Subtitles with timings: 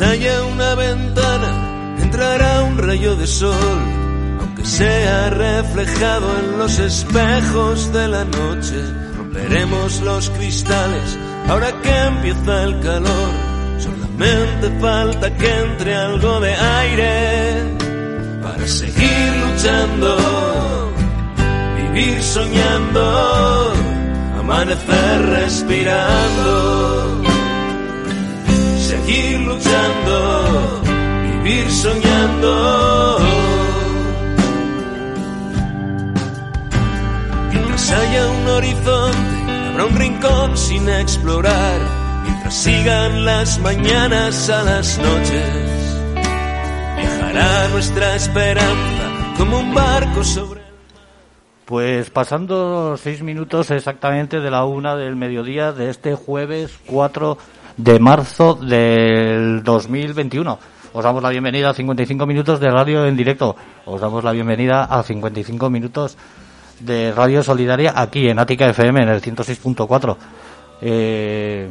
[0.00, 3.78] haya una ventana, entrará un rayo de sol,
[4.40, 8.76] aunque sea reflejado en los espejos de la noche.
[9.16, 11.18] Romperemos los cristales
[11.48, 13.30] ahora que empieza el calor.
[13.78, 17.76] Solamente falta que entre algo de aire
[18.42, 20.92] para seguir luchando,
[21.76, 23.72] vivir soñando,
[24.38, 26.93] amanecer respirando
[28.94, 30.82] seguir luchando,
[31.42, 33.18] vivir soñando.
[37.52, 41.80] Mientras haya un horizonte, habrá un rincón sin explorar.
[42.24, 45.98] Mientras sigan las mañanas a las noches,
[46.96, 50.62] viajará nuestra esperanza como un barco sobre.
[51.64, 57.38] Pues pasando seis minutos exactamente de la una del mediodía de este jueves 4
[57.76, 60.58] de marzo del 2021.
[60.92, 63.56] Os damos la bienvenida a 55 minutos de radio en directo.
[63.84, 66.16] Os damos la bienvenida a 55 minutos
[66.80, 70.16] de radio solidaria aquí en Ática FM en el 106.4.
[70.82, 71.70] Eh,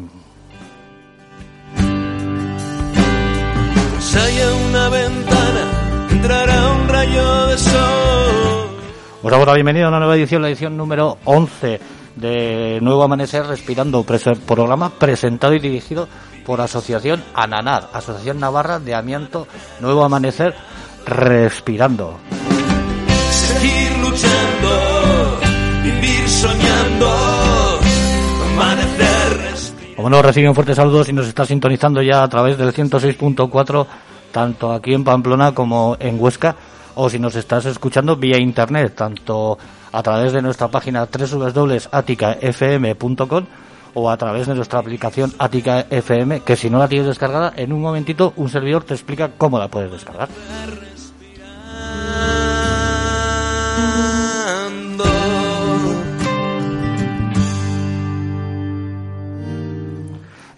[4.13, 8.69] Pues haya una ventana, entrará un rayo de sol.
[9.23, 11.79] Os damos la bienvenida a una nueva edición, la edición número 11
[12.15, 14.05] de Nuevo Amanecer Respirando,
[14.45, 16.07] programa presentado y dirigido
[16.45, 19.47] por Asociación ANANAR, Asociación Navarra de Amianto
[19.79, 20.53] Nuevo Amanecer
[21.05, 22.19] Respirando.
[23.31, 25.39] Seguir luchando,
[25.83, 27.09] vivir soñando,
[28.53, 29.95] amanecer respirando.
[29.95, 33.87] Como no, recibe un fuerte saludo si nos está sintonizando ya a través del 106.4,
[34.31, 36.55] tanto aquí en Pamplona como en Huesca,
[36.95, 39.57] o si nos estás escuchando vía internet, tanto
[39.93, 43.45] a través de nuestra página www.aticafm.com
[43.93, 47.71] o a través de nuestra aplicación Atica FM, que si no la tienes descargada, en
[47.71, 50.27] un momentito un servidor te explica cómo la puedes descargar.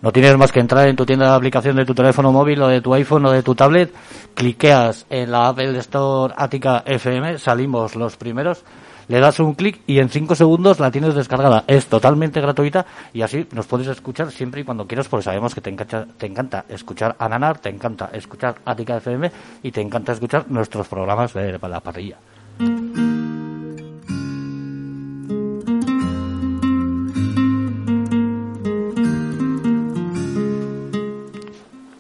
[0.02, 2.67] No tienes más que entrar en tu tienda de aplicación de tu teléfono móvil o
[2.67, 3.91] de tu iPhone o de tu tablet,
[4.35, 8.63] cliqueas en la Apple Store Ática FM, salimos los primeros,
[9.07, 11.63] le das un clic y en 5 segundos la tienes descargada.
[11.67, 15.61] Es totalmente gratuita y así nos puedes escuchar siempre y cuando quieras porque sabemos que
[15.61, 19.31] te encanta, te encanta escuchar Ananar, te encanta escuchar Ática FM
[19.63, 22.17] y te encanta escuchar nuestros programas de la parrilla.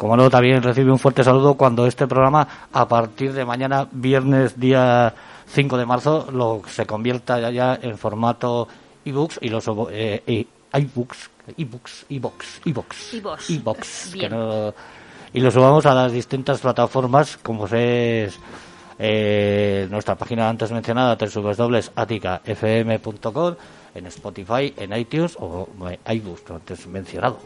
[0.05, 4.59] Como no, también recibe un fuerte saludo cuando este programa, a partir de mañana, viernes
[4.59, 5.11] día
[5.47, 8.67] 5 de marzo, lo se convierta ya, ya en formato
[9.05, 13.49] ebooks y los eh, iBooks, ebooks, ebooks, ebooks, iVoox.
[13.51, 14.73] ebooks, que no-
[15.33, 18.39] y lo subamos a las distintas plataformas como es
[18.97, 23.55] eh, nuestra página antes mencionada www.aticafm.com
[23.95, 27.37] en Spotify, en iTunes o eh, iBooks antes mencionado.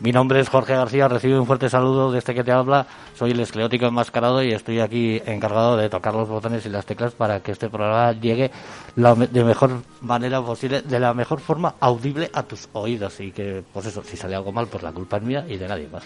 [0.00, 2.86] Mi nombre es Jorge García, recibo un fuerte saludo desde que te habla.
[3.14, 7.12] Soy el esclerótico enmascarado y estoy aquí encargado de tocar los botones y las teclas
[7.12, 8.50] para que este programa llegue
[8.96, 13.20] la me- de mejor manera posible, de la mejor forma audible a tus oídos.
[13.20, 15.68] Y que, pues eso, si sale algo mal, pues la culpa es mía y de
[15.68, 16.02] nadie más.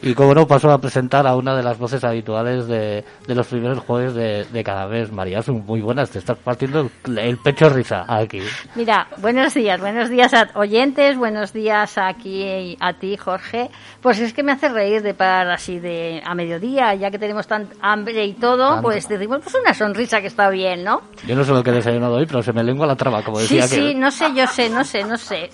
[0.00, 3.46] Y como no, paso a presentar a una de las voces habituales de, de los
[3.48, 5.12] primeros jueves de, de cada mes.
[5.12, 8.40] María, son muy buenas, te estás partiendo el, el pecho risa aquí.
[8.74, 13.70] Mira, buenos días, buenos días a oyentes, buenos días aquí a ti, Jorge.
[14.00, 17.46] Pues es que me hace reír de parar así de a mediodía, ya que tenemos
[17.46, 18.82] tan hambre y todo, Tanto.
[18.82, 21.02] pues decimos pues una sonrisa que está bien, ¿no?
[21.26, 23.38] Yo no sé lo que he desayunado hoy, pero se me lengua la traba, como
[23.38, 23.94] Sí, decía sí, que...
[23.94, 25.50] no sé, yo sé, no sé, no sé.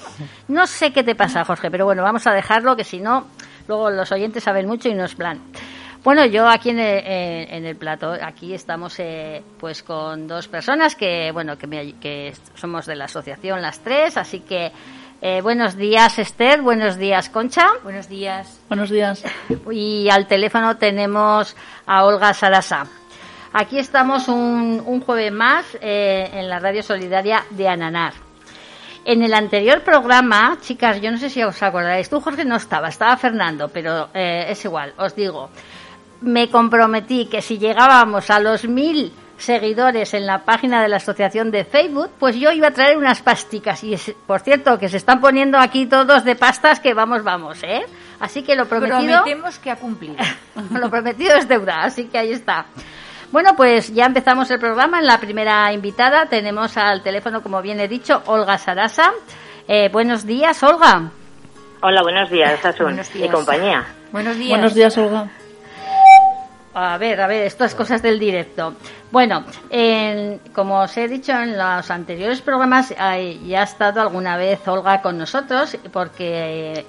[0.49, 3.27] No sé qué te pasa, Jorge, pero bueno, vamos a dejarlo, que si no,
[3.69, 5.41] luego los oyentes saben mucho y no es plan.
[6.03, 10.97] Bueno, yo aquí en el, en el plato, aquí estamos eh, pues con dos personas
[10.97, 14.73] que, bueno, que, me- que somos de la asociación las tres, así que
[15.23, 16.63] Eh, buenos días, Esther.
[16.63, 17.67] Buenos días, Concha.
[17.83, 18.59] Buenos días.
[18.69, 19.23] Buenos días.
[19.71, 22.87] Y al teléfono tenemos a Olga Sarasa.
[23.53, 28.15] Aquí estamos un, un jueves más eh, en la radio solidaria de Ananar.
[29.05, 32.89] En el anterior programa, chicas, yo no sé si os acordáis, tú Jorge no estaba,
[32.89, 35.49] estaba Fernando, pero eh, es igual, os digo,
[36.21, 41.51] me comprometí que si llegábamos a los mil seguidores en la página de la asociación
[41.51, 43.83] de Facebook, pues yo iba a traer unas pasticas.
[43.85, 47.63] Y es- por cierto, que se están poniendo aquí todos de pastas que vamos, vamos,
[47.63, 47.83] ¿eh?
[48.21, 50.17] Así que lo prometido, Prometemos que ha cumplido.
[50.79, 52.67] lo prometido es deuda, así que ahí está.
[53.33, 54.99] Bueno, pues ya empezamos el programa.
[54.99, 59.13] En la primera invitada tenemos al teléfono, como bien he dicho, Olga Sarasa.
[59.69, 61.11] Eh, buenos días, Olga.
[61.83, 63.31] Hola, buenos días, Asun Buenos y días.
[63.35, 63.87] compañía.
[64.13, 64.51] Buenos días.
[64.51, 65.29] Buenos días, Olga.
[66.73, 68.75] A ver, a ver, estas cosas del directo.
[69.11, 74.67] Bueno, en- como os he dicho en los anteriores programas, ya ha estado alguna vez
[74.69, 76.85] Olga con nosotros porque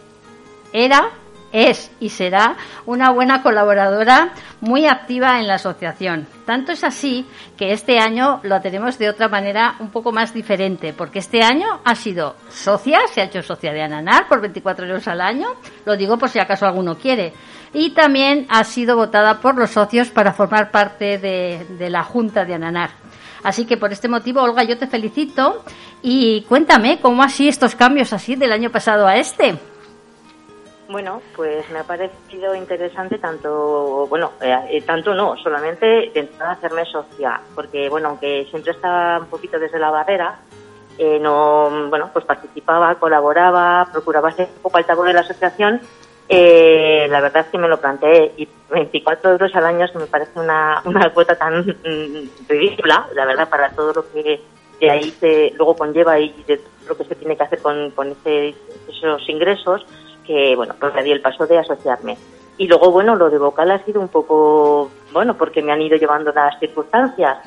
[0.72, 1.10] era,
[1.52, 2.56] es y será
[2.86, 6.28] una buena colaboradora muy activa en la asociación.
[6.46, 7.26] Tanto es así
[7.58, 11.80] que este año lo tenemos de otra manera un poco más diferente, porque este año
[11.84, 15.50] ha sido socia, se ha hecho socia de Ananar por 24 euros al año,
[15.86, 17.34] lo digo por si acaso alguno quiere,
[17.74, 22.56] y también ha sido votada por los socios para formar parte de, la Junta de
[22.56, 22.92] Ananar.
[23.44, 25.64] Así que por este motivo, Olga, yo te felicito
[26.04, 29.58] y cuéntame cómo así estos cambios así del año pasado a este.
[30.92, 36.84] Bueno, pues me ha parecido interesante tanto, bueno, eh, eh, tanto no, solamente entrada hacerme
[36.86, 40.40] socia, porque bueno, aunque siempre estaba un poquito desde la barrera,
[40.98, 45.80] eh, no, bueno, pues participaba, colaboraba, procuraba ser un poco altavoz de la asociación,
[46.28, 50.38] eh, la verdad es que me lo planteé y 24 euros al año me parece
[50.40, 54.42] una, una cuota tan mm, ridícula, la verdad, para todo lo que
[54.82, 58.10] de ahí se luego conlleva y de lo que se tiene que hacer con, con
[58.12, 58.56] ese-
[58.90, 59.86] esos ingresos,
[60.32, 62.18] que bueno, pues me di el paso de asociarme.
[62.58, 65.98] Y luego, bueno, lo de vocal ha sido un poco, bueno, porque me han ido
[65.98, 67.40] llevando las circunstancias.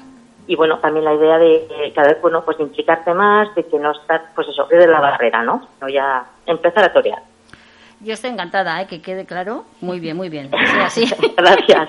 [0.47, 3.65] Y bueno, también la idea de eh, cada vez, bueno, pues de implicarte más, de
[3.65, 5.67] que no estar, pues eso, desde la barrera, ¿no?
[5.79, 7.23] Sino ya empezar a torear.
[8.01, 8.87] Yo estoy encantada, ¿eh?
[8.87, 9.65] que quede claro.
[9.81, 10.51] Muy bien, muy bien.
[10.51, 11.15] Sí, así.
[11.39, 11.89] Gracias.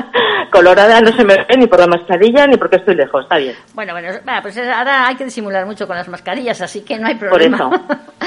[0.52, 3.54] Colorada no se me ve ni por la mascarilla ni porque estoy lejos, está bien.
[3.74, 4.10] Bueno, bueno,
[4.42, 7.56] pues ahora hay que disimular mucho con las mascarillas, así que no hay Por problema.
[7.56, 7.70] eso.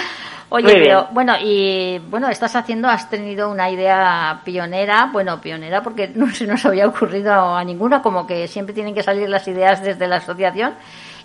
[0.52, 0.84] Oye, Muy bien.
[0.86, 6.28] pero bueno, y bueno, estás haciendo, has tenido una idea pionera, bueno, pionera porque no
[6.32, 10.08] se nos había ocurrido a ninguna, como que siempre tienen que salir las ideas desde
[10.08, 10.74] la asociación,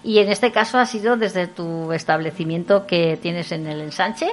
[0.03, 4.31] y en este caso ha sido desde tu establecimiento que tienes en el ensanche.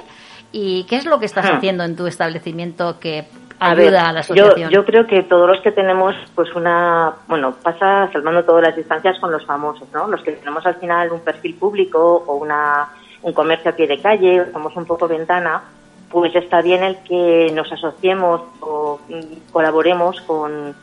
[0.54, 1.54] ¿Y qué es lo que estás Ah.
[1.56, 3.24] haciendo en tu establecimiento que
[3.58, 4.70] A ayuda ver, a la yo, asociación?
[4.70, 9.18] yo creo que todos los que tenemos, pues una, bueno, pasa salvando todas las distancias
[9.18, 10.06] con los famosos, ¿no?
[10.08, 12.88] Los que tenemos al final un perfil público o una,
[13.22, 15.62] un comercio a pie de calle, somos un poco ventana,
[16.10, 20.74] pues está bien el que nos asociemos o mm, colaboremos con,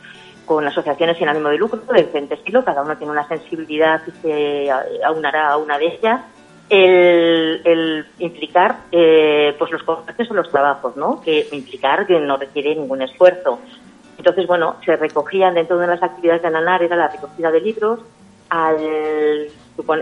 [0.44, 4.10] con asociaciones sin ánimo de lucro de diferente estilo, cada uno tiene una sensibilidad y
[4.22, 4.70] se
[5.04, 6.20] aunará a una de ellas.
[6.68, 11.20] El, el implicar eh, pues los comercios o los trabajos, ¿no?
[11.20, 13.58] Que implicar que no requiere ningún esfuerzo.
[14.18, 18.00] Entonces, bueno, se recogían dentro de las actividades de Ananar, era la recogida de libros.
[18.50, 19.48] Al,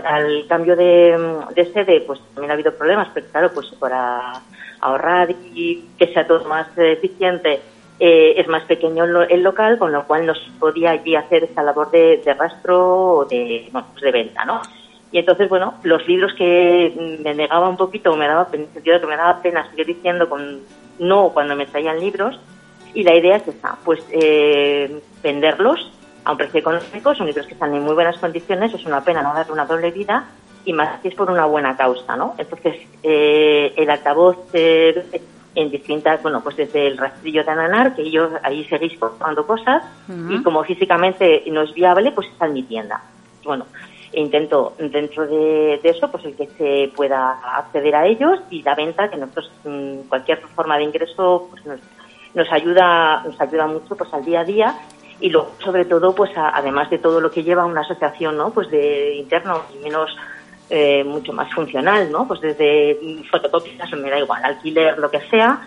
[0.05, 1.17] al cambio de,
[1.55, 4.33] de sede, pues también ha habido problemas, pero claro, pues para
[4.81, 7.59] ahorrar y que sea todo más eficiente,
[7.99, 11.15] eh, es más pequeño el, lo- el local, con lo cual no se podía allí
[11.15, 14.61] hacer esta labor de, de rastro o de, bueno, pues de venta, ¿no?
[15.11, 18.95] Y entonces, bueno, los libros que me negaba un poquito, me daba, en el sentido
[18.95, 20.59] de que me daba pena seguir diciendo con
[20.99, 22.39] no cuando me traían libros,
[22.93, 25.91] y la idea es esa, pues eh, venderlos
[26.29, 29.23] a un precio económico, son libros que están en muy buenas condiciones, es una pena
[29.23, 30.25] no darle una doble vida,
[30.63, 32.35] y más si es por una buena causa, ¿no?
[32.37, 35.21] Entonces, eh, el altavoz eh,
[35.55, 39.83] en distintas, bueno, pues desde el rastrillo de Ananar, que yo ahí seguís comprando cosas,
[40.29, 43.01] y como físicamente no es viable, pues está en mi tienda.
[43.43, 43.65] Bueno,
[44.13, 48.61] e intento dentro de, de eso, pues el que se pueda acceder a ellos y
[48.61, 51.79] la venta, que nosotros mm, cualquier forma de ingreso pues nos,
[52.35, 54.75] nos ayuda, nos ayuda mucho pues al día a día
[55.21, 58.51] y luego sobre todo pues a- además de todo lo que lleva una asociación, ¿no?
[58.51, 60.15] Pues de interno y menos
[60.69, 62.27] eh, mucho más funcional, ¿no?
[62.27, 62.97] Pues desde
[63.29, 65.61] fotocopias, me da igual, alquiler, lo que sea,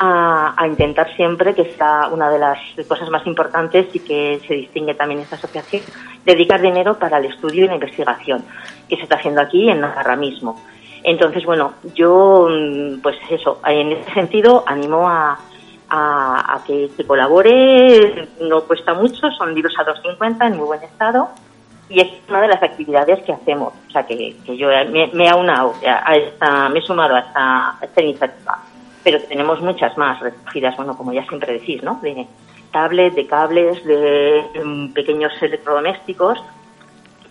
[0.00, 4.54] a, a intentar siempre, que sea una de las cosas más importantes y que se
[4.54, 5.82] distingue también esta asociación,
[6.24, 8.44] dedicar dinero para el estudio y la investigación,
[8.88, 10.60] que se está haciendo aquí en Navarra mismo.
[11.04, 15.38] Entonces, bueno, yo, mm, pues eso, en ese sentido, animo a,
[15.88, 20.82] a, a que se colabore, no cuesta mucho, son libros a 2.50 en muy buen
[20.82, 21.28] estado,
[21.88, 23.72] y es una de las actividades que hacemos.
[23.88, 25.74] O sea, que, que yo me, me he aunado
[26.70, 28.58] me he sumado a esta, esta iniciativa.
[29.02, 31.98] Pero tenemos muchas más recogidas, bueno, como ya siempre decís, ¿no?
[32.02, 32.26] De
[32.72, 34.44] tablets, de cables, de
[34.94, 36.38] pequeños electrodomésticos.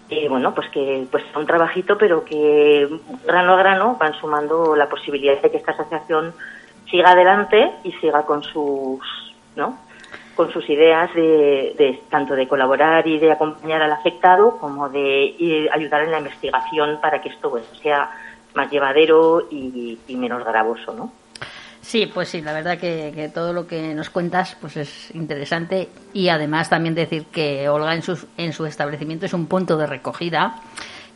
[0.10, 2.88] Y bueno, pues que pues un trabajito, pero que
[3.26, 6.34] grano a grano van sumando la posibilidad de que esta asociación
[6.90, 9.00] siga adelante y siga con sus,
[9.56, 9.78] ¿no?
[10.38, 15.68] con sus ideas de, de tanto de colaborar y de acompañar al afectado como de
[15.74, 18.12] ayudar en la investigación para que esto bueno, sea
[18.54, 21.12] más llevadero y, y menos gravoso, ¿no?
[21.82, 25.90] Sí, pues sí, la verdad que, que, todo lo que nos cuentas pues es interesante
[26.14, 29.88] y además también decir que Olga en su, en su establecimiento es un punto de
[29.88, 30.56] recogida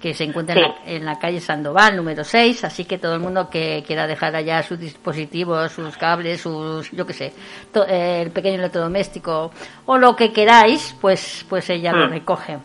[0.01, 0.62] que se encuentra Sí.
[0.62, 4.08] en, la, en la calle Sandoval, número 6, así que todo el mundo que quiera
[4.08, 7.34] dejar allá sus dispositivos, sus cables, sus, yo qué sé,
[7.72, 9.51] to- eh, el pequeño electrodoméstico
[9.86, 12.12] o lo que queráis, pues, pues ella lo Mm.
[12.12, 12.58] recoge.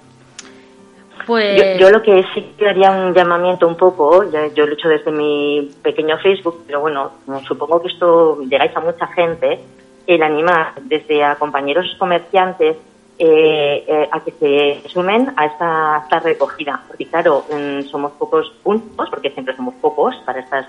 [1.27, 4.73] Pues, Yo, yo lo que sí que haría un llamamiento un poco, ya- yo lo
[4.73, 7.13] he hecho desde mi pequeño Facebook, pero bueno,
[7.49, 9.59] supongo que esto llegáis a mucha gente,
[10.07, 12.77] el animar desde a compañeros comerciantes
[13.19, 18.51] eh, eh, a que se sumen a esta, esta recogida, porque claro, mm, somos pocos
[18.63, 20.67] puntos, porque siempre somos pocos para estas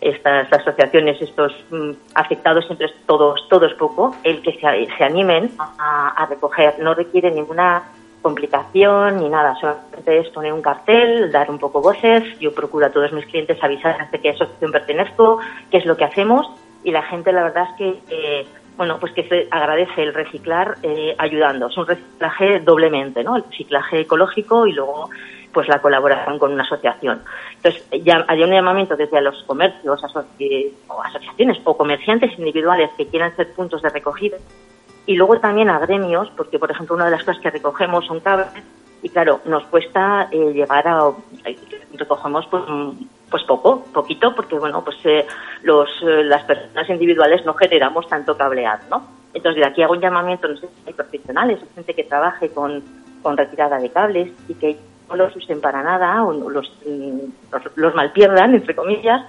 [0.00, 5.50] estas asociaciones, estos mm, afectados siempre es todos, todos poco, el que se, se animen
[5.58, 7.82] a, a recoger no requiere ninguna
[8.22, 12.90] complicación ni nada, solamente es poner un cartel, dar un poco voces, yo procuro a
[12.90, 15.38] todos mis clientes avisar de qué asociación pertenezco,
[15.70, 16.46] qué es lo que hacemos.
[16.82, 18.46] Y la gente la verdad es que eh,
[18.80, 23.36] bueno pues que se agradece el reciclar eh, ayudando, es un reciclaje doblemente, ¿no?
[23.36, 25.10] El reciclaje ecológico y luego
[25.52, 27.22] pues la colaboración con una asociación.
[27.56, 32.88] Entonces, ya haría un llamamiento desde a los comercios asoci- o asociaciones o comerciantes individuales
[32.96, 34.38] que quieran ser puntos de recogida
[35.04, 38.20] y luego también a gremios, porque por ejemplo una de las cosas que recogemos son
[38.20, 38.48] cables
[39.02, 41.10] y claro, nos cuesta eh, llegar a
[41.44, 41.58] eh,
[41.98, 42.62] recogemos pues
[43.30, 45.26] pues poco, poquito, porque bueno, pues eh,
[45.62, 49.06] los eh, las personas individuales no generamos tanto cableado, ¿no?
[49.32, 52.50] Entonces de aquí hago un llamamiento, no sé si hay profesionales o gente que trabaje
[52.50, 52.82] con,
[53.22, 54.76] con retirada de cables y que
[55.08, 57.18] no los usen para nada o los, mm,
[57.52, 59.22] los, los malpierdan, entre comillas,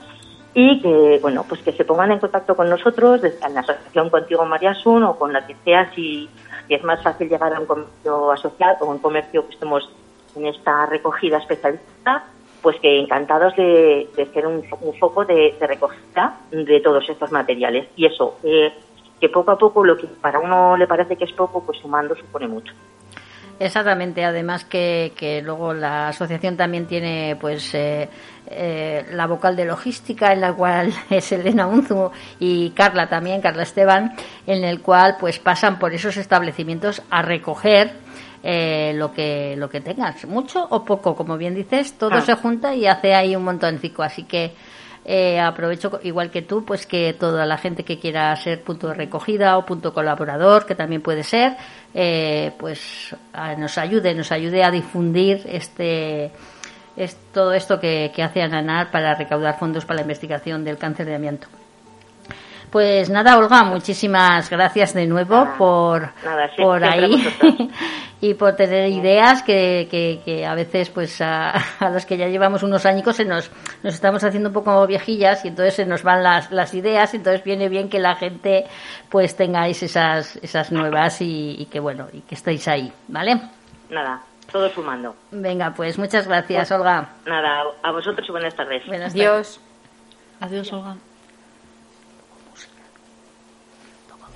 [0.54, 4.46] y que bueno pues que se pongan en contacto con nosotros en la asociación contigo
[4.46, 6.28] María Sun o con la que sea si,
[6.68, 9.90] si es más fácil llegar a un comercio asociado o un comercio que estemos
[10.36, 12.26] en esta recogida especializada
[12.62, 17.88] pues que encantados de, de ser un, un foco de, recogida de todos estos materiales.
[17.96, 18.72] Y eso eh,
[19.20, 22.16] que poco a poco lo que para uno le parece que es poco pues sumando
[22.16, 22.74] supone mucho.
[23.60, 28.10] Exactamente, además que, que luego la asociación también tiene pues eh,
[28.48, 33.62] eh, la vocal de logística en la cual es Elena Unzu y Carla también, Carla
[33.62, 34.16] Esteban,
[34.48, 37.92] en el cual pues pasan por esos establecimientos a recoger
[38.44, 42.22] eh, lo que lo que tengas, mucho o poco, como bien dices, todo Ah.
[42.22, 44.52] se junta y hace ahí un montoncico, así que
[45.04, 48.94] eh, aprovecho, igual que tú, pues que toda la gente que quiera ser punto de
[48.94, 51.58] recogida o punto colaborador, que también puede ser,
[51.96, 56.32] eh, pues a- nos ayude, nos ayude a difundir este
[56.98, 61.06] es todo esto que, que hace ANANAR para recaudar fondos para la investigación del cáncer
[61.08, 61.48] de amianto.
[62.72, 67.30] Pues nada, Olga, muchísimas gracias de nuevo Nada, por, nada, sí, por ahí
[68.22, 72.28] y por tener ideas que, que, que a veces pues a, a los que ya
[72.28, 73.52] llevamos unos añicos se nos,
[73.84, 77.18] nos estamos haciendo un poco viejillas y entonces se nos van las, las ideas y
[77.18, 78.64] entonces viene bien que la gente
[79.10, 83.42] pues tengáis esas, esas nuevas y, y que bueno, y que estéis ahí, ¿vale?
[83.90, 87.10] nada todo sumando Venga, pues muchas gracias, Olga.
[87.26, 89.28] nada a vosotros y buenas tardes Buenas tardes.
[89.28, 89.62] Adiós.
[90.40, 90.96] Adiós, Olga.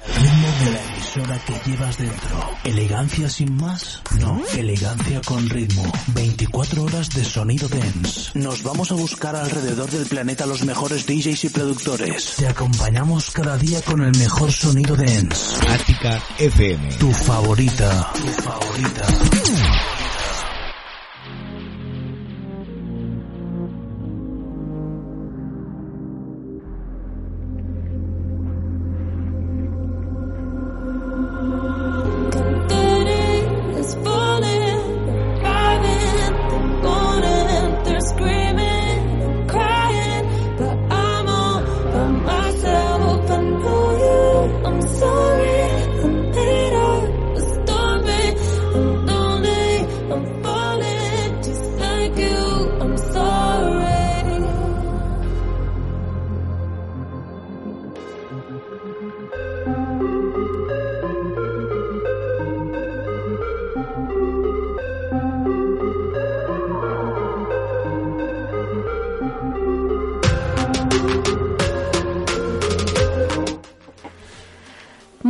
[0.07, 2.49] ritmo emisora que llevas dentro.
[2.63, 4.01] ¿Elegancia sin más?
[4.19, 5.83] No, elegancia con ritmo.
[6.07, 8.31] 24 horas de sonido dance.
[8.33, 12.35] Nos vamos a buscar alrededor del planeta los mejores DJs y productores.
[12.37, 15.55] Te acompañamos cada día con el mejor sonido dance.
[15.69, 16.89] Ática FM.
[16.95, 18.11] Tu favorita.
[18.13, 19.64] Tu favorita.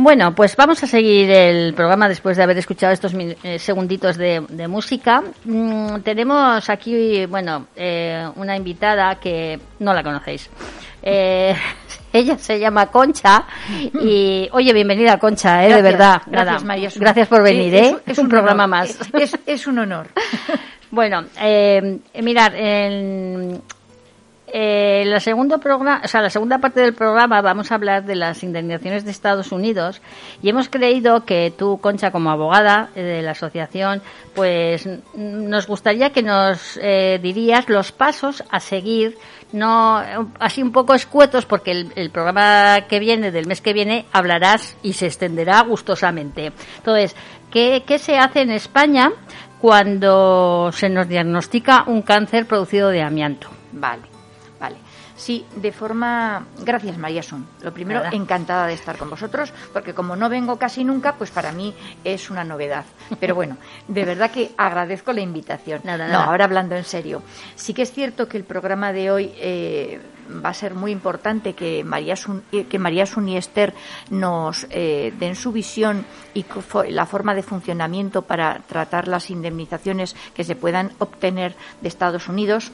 [0.06, 4.40] Bueno, pues vamos a seguir el programa después de haber escuchado estos eh, segunditos de,
[4.50, 5.20] de música.
[5.44, 10.48] Mm, tenemos aquí, bueno, eh, una invitada que no la conocéis.
[11.02, 11.56] Eh,
[12.12, 13.46] ella se llama Concha
[14.00, 16.22] y, oye, bienvenida Concha, eh, de verdad.
[16.26, 16.62] Gracias.
[16.62, 16.86] María.
[16.86, 17.96] Es Gracias por venir, Sí, ¿eh?
[18.06, 18.78] Es, un, programa honor.
[18.78, 18.90] más.
[19.12, 20.06] Es, es- es un honor.
[20.92, 23.60] Bueno, eh, mirar, en,
[24.58, 25.20] eh, la
[25.58, 29.10] programa, o sea, la segunda parte del programa vamos a hablar de las indemnizaciones de
[29.10, 30.00] Estados Unidos
[30.42, 34.00] y hemos creído que tú, Concha, como abogada eh, de la asociación,
[34.34, 39.18] pues nos gustaría que nos eh, dirías los pasos a seguir,
[39.52, 40.02] no
[40.40, 44.94] así un poco escuetos, porque el, programa que viene, del mes que viene, hablarás y
[44.94, 46.50] se extenderá gustosamente.
[46.78, 47.14] Entonces,
[47.50, 49.12] ¿qué, se hace en España
[49.60, 53.48] cuando se nos diagnostica un cáncer producido de amianto?
[53.72, 54.15] Vale.
[55.16, 56.46] Sí, de forma.
[56.62, 57.46] Gracias, María Son.
[57.62, 61.52] Lo primero, encantada de estar con vosotros, porque como no vengo casi nunca, pues para
[61.52, 62.84] mí es una novedad.
[63.20, 63.56] Pero bueno,
[63.88, 65.80] de verdad que agradezco la invitación.
[65.84, 66.24] Nada, no, nada.
[66.24, 67.22] ahora hablando en serio.
[67.54, 70.00] Sí que es cierto que el programa de hoy eh,
[70.44, 72.14] va a ser muy importante que María
[72.52, 73.74] eh, que María Sun y Esther
[74.10, 76.04] nos eh, den su visión
[76.34, 76.44] y
[76.90, 82.70] la forma de funcionamiento para tratar las indemnizaciones que se puedan obtener de Estados Unidos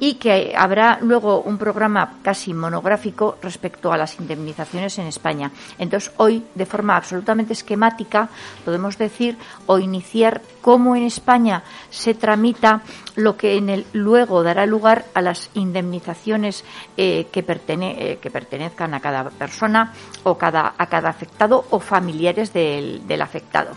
[0.00, 5.50] y que habrá luego un programa casi monográfico respecto a las indemnizaciones en España.
[5.78, 8.28] Entonces, hoy, de forma absolutamente esquemática,
[8.64, 12.82] podemos decir o iniciar cómo en España se tramita
[13.16, 16.64] lo que luego dará lugar a las indemnizaciones
[16.96, 19.92] eh, que, pertene- eh, que pertenezcan a cada persona
[20.24, 23.70] o cada, a cada afectado o familiares del, del afectado.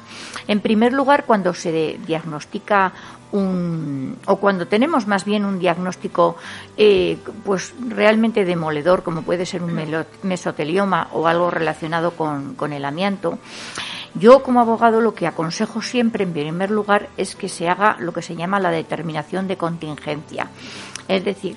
[0.47, 2.93] En primer lugar, cuando se diagnostica
[3.31, 6.37] un, o cuando tenemos más bien un diagnóstico
[6.77, 9.77] eh, pues realmente demoledor como puede ser un
[10.23, 13.39] mesotelioma o algo relacionado con, con el amianto
[14.13, 18.13] yo como abogado lo que aconsejo siempre en primer lugar es que se haga lo
[18.13, 20.47] que se llama la determinación de contingencia
[21.07, 21.55] es decir,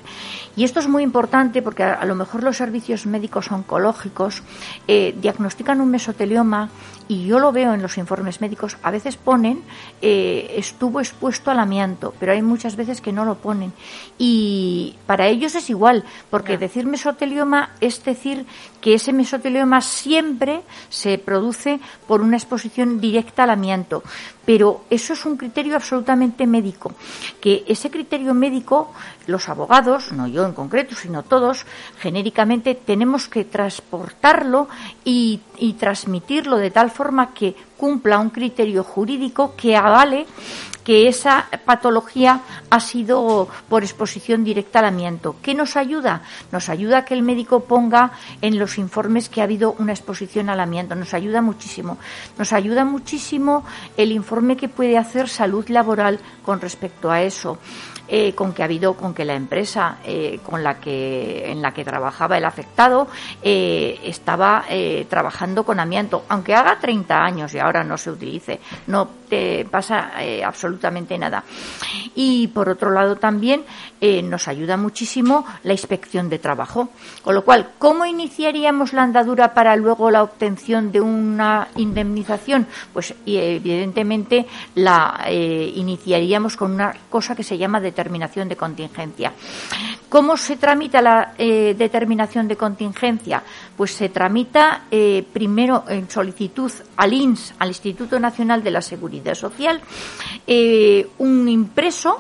[0.59, 4.43] y esto es muy importante porque a, a lo mejor los servicios médicos oncológicos
[4.89, 6.69] eh, diagnostican un mesotelioma
[7.07, 9.63] y yo lo veo en los informes médicos, a veces ponen
[10.03, 13.73] eh, estuvo expuesto al amianto, pero hay muchas veces que no lo ponen.
[14.19, 18.45] Y para ellos es igual, porque decir mesotelioma es decir
[18.81, 24.03] que ese mesotelioma siempre se produce por una exposición directa al amianto.
[24.45, 26.93] Pero eso es un criterio absolutamente médico,
[27.41, 28.93] que ese criterio médico,
[29.27, 31.67] los abogados, no yo en concreto, sino todos,
[31.99, 34.69] genéricamente tenemos que transportarlo
[35.05, 40.27] y, y transmitirlo de tal forma que cumpla un criterio jurídico que avale
[40.89, 45.37] que esa patología ha sido por exposición directa al amianto.
[45.43, 46.23] ¿Qué nos ayuda?
[46.51, 50.61] Nos ayuda que el médico ponga en los informes que ha habido una exposición al
[50.61, 50.95] amianto.
[50.95, 51.99] Nos ayuda muchísimo.
[52.39, 53.65] Nos ayuda muchísimo
[53.99, 57.59] el informe que puede hacer salud laboral con respecto a eso.
[58.11, 61.73] Eh, con que ha habido, con que la empresa eh, con la que en la
[61.73, 63.07] que trabajaba el afectado
[63.43, 64.65] eh, estaba
[65.09, 70.13] trabajando con amianto, aunque haga 30 años y ahora no se utilice, no te pasa
[70.45, 71.45] absolutamente nada.
[72.15, 73.65] Y por otro lado también
[74.01, 76.89] nos ayuda muchísimo la inspección de trabajo,
[77.23, 82.67] con lo cual, ¿cómo iniciaríamos la andadura para luego la obtención de una indemnización?
[82.93, 89.33] Pues evidentemente la iniciaríamos con una cosa que se llama determinación de contingencia.
[90.09, 93.43] ¿Cómo se tramita la eh, determinación de contingencia?
[93.77, 99.35] Pues se tramita eh, primero en solicitud al INS, al Instituto Nacional de la Seguridad
[99.35, 99.81] Social,
[100.47, 102.19] eh, un impreso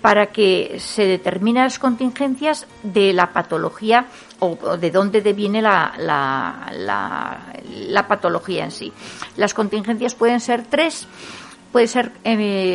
[0.00, 4.06] para que se determinen las contingencias de la patología
[4.38, 8.92] o, de dónde deviene la, la, la, patología en sí.
[9.36, 11.06] Las contingencias pueden ser tres.
[11.70, 12.10] Puede ser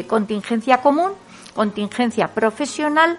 [0.07, 1.11] contingencia común,
[1.55, 3.17] contingencia profesional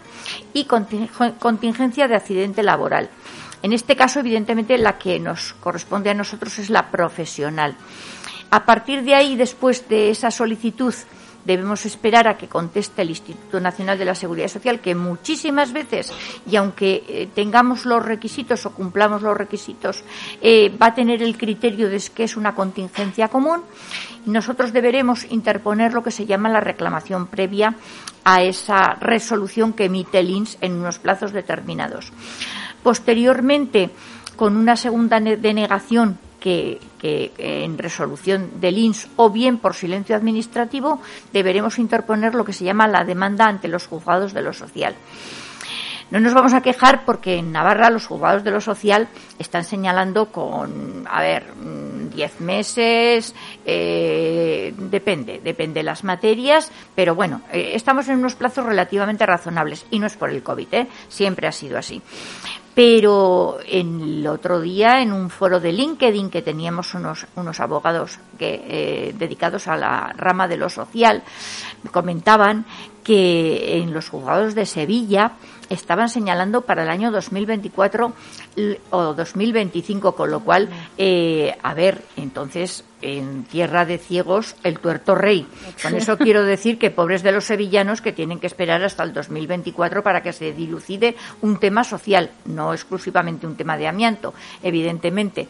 [0.52, 3.08] y conting- contingencia de accidente laboral.
[3.62, 7.74] En este caso, evidentemente, la que nos corresponde a nosotros es la profesional.
[8.50, 10.94] A partir de ahí, después de esa solicitud,
[11.46, 16.12] debemos esperar a que conteste el Instituto Nacional de la Seguridad Social, que muchísimas veces,
[16.50, 20.02] y aunque eh, tengamos los requisitos o cumplamos los requisitos,
[20.42, 23.62] eh, va a tener el criterio de que es una contingencia común,
[24.26, 27.76] y nosotros deberemos interponer lo que se llama la reclamación previa
[28.24, 32.12] a esa resolución que emite el INS en unos plazos determinados.
[32.82, 33.90] Posteriormente,
[34.34, 37.32] con una segunda ne- denegación que, eh,
[37.64, 41.00] en resolución del INS o bien por silencio administrativo,
[41.32, 44.94] deberemos interponer lo que se llama la demanda ante los juzgados de lo social.
[46.12, 49.08] No nos vamos a quejar porque en Navarra los juzgados de lo social
[49.40, 57.16] están señalando con, a ver, mm, 10 meses, eh, depende, depende de las materias, pero
[57.16, 61.48] bueno, eh, estamos en unos plazos relativamente razonables y no es por el COVID, siempre
[61.48, 62.00] ha sido así.
[62.76, 68.18] Pero en el otro día, en un foro de LinkedIn que teníamos unos, unos abogados
[68.38, 71.22] que, eh, dedicados a la rama de lo social,
[71.90, 72.66] comentaban
[73.06, 75.32] que en los juzgados de Sevilla
[75.70, 78.12] estaban señalando para el año 2024
[78.56, 84.80] l- o 2025, con lo cual, eh, a ver, entonces en tierra de ciegos el
[84.80, 85.46] tuerto rey.
[85.82, 89.12] Con eso quiero decir que pobres de los sevillanos que tienen que esperar hasta el
[89.12, 95.46] 2024 para que se dilucide un tema social, no exclusivamente un tema de amianto, evidentemente.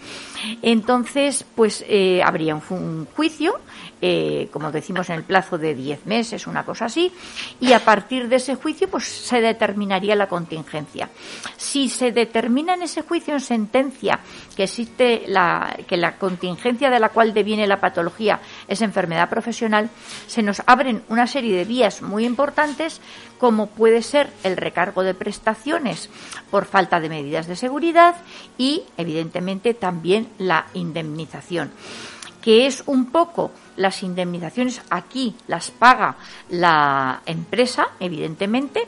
[0.62, 3.54] Entonces, pues eh, habría un juicio,
[4.02, 7.12] eh, como decimos, en el plazo de 10 meses, una cosa así,
[7.60, 11.08] y a partir de ese juicio, pues se determinaría la contingencia.
[11.56, 14.20] Si se determina en ese juicio en sentencia
[14.54, 19.90] que existe la, que la contingencia de la cual deviene la patología es enfermedad profesional,
[20.26, 23.00] se nos abren una serie de vías muy importantes,
[23.38, 26.08] como puede ser el recargo de prestaciones
[26.50, 28.16] por falta de medidas de seguridad
[28.56, 31.70] y, evidentemente, también la indemnización
[32.46, 36.14] que es un poco las indemnizaciones aquí las paga
[36.48, 38.86] la empresa, evidentemente,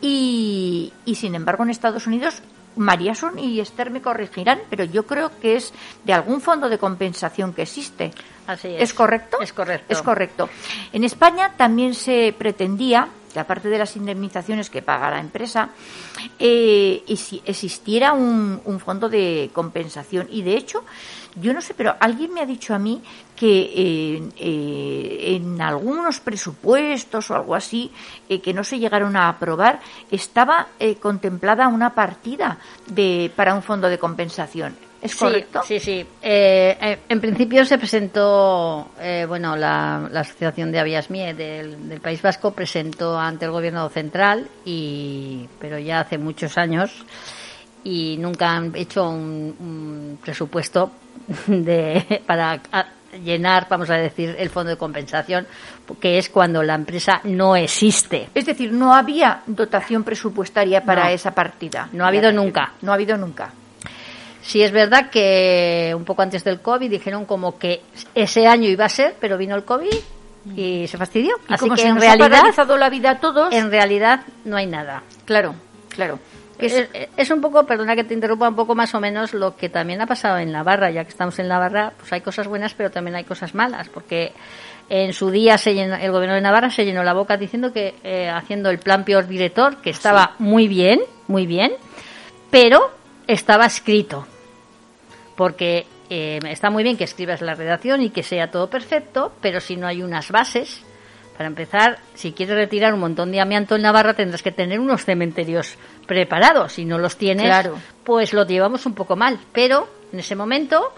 [0.00, 2.40] y, y sin embargo en Estados Unidos
[2.76, 6.78] María Sun y Esther me corregirán, pero yo creo que es de algún fondo de
[6.78, 8.10] compensación que existe.
[8.46, 8.94] Así ¿Es es.
[8.94, 9.36] correcto?
[9.38, 9.92] Es correcto.
[9.92, 10.48] Es correcto.
[10.90, 15.70] En España también se pretendía que aparte de las indemnizaciones que paga la empresa,
[16.38, 20.28] eh, y si existiera un, un fondo de compensación.
[20.30, 20.84] Y de hecho,
[21.36, 23.02] yo no sé, pero alguien me ha dicho a mí
[23.36, 27.90] que eh, eh, en algunos presupuestos o algo así
[28.28, 33.62] eh, que no se llegaron a aprobar estaba eh, contemplada una partida de para un
[33.62, 34.76] fondo de compensación.
[35.02, 35.60] ¿Es Sí, correcto?
[35.66, 36.06] Sí, sí.
[36.22, 42.22] En principio se presentó, eh, bueno, la, la Asociación de Avías Mie del, del País
[42.22, 47.04] Vasco presentó ante el Gobierno central, y, pero ya hace muchos años,
[47.84, 50.90] y nunca han hecho un, un presupuesto
[51.46, 52.60] de, para
[53.22, 55.46] llenar, vamos a decir, el fondo de compensación,
[56.00, 58.28] que es cuando la empresa no existe.
[58.34, 61.08] Es decir, no había dotación presupuestaria para No.
[61.10, 61.88] esa partida.
[61.92, 62.72] No ha habido nunca.
[62.82, 63.52] No ha habido nunca.
[64.42, 67.82] Sí, es verdad que un poco antes del COVID dijeron como que
[68.14, 69.94] ese año iba a ser, pero vino el COVID
[70.56, 71.36] y se fastidió.
[71.48, 73.70] Y Así como que se en nos ha realidad, paralizado la vida a todos, en
[73.70, 75.02] realidad no hay nada.
[75.24, 75.54] claro,
[75.88, 76.18] claro.
[76.58, 79.34] Que es- Es, es un poco, perdona que te interrumpa, un poco más o menos
[79.34, 82.46] lo que también ha pasado en Navarra, ya que estamos en Navarra, pues hay cosas
[82.46, 84.32] buenas, pero también hay cosas malas, porque
[84.88, 87.94] en su día se llenó- el gobierno de Navarra se llenó la boca diciendo que
[88.04, 91.72] eh, haciendo el plan peor director, que estaba muy bien, muy bien,
[92.50, 92.90] pero
[93.26, 94.26] estaba escrito,
[95.36, 99.60] porque eh, está muy bien que escribas la redacción y que sea todo perfecto, pero
[99.60, 100.82] si no hay unas bases,
[101.36, 105.04] para empezar, si quieres retirar un montón de amianto en Navarra, tendrás que tener unos
[105.04, 106.72] cementerios preparados.
[106.74, 107.76] Si no los tienes, Claro.
[108.04, 109.38] pues lo llevamos un poco mal.
[109.52, 110.92] Pero en ese momento,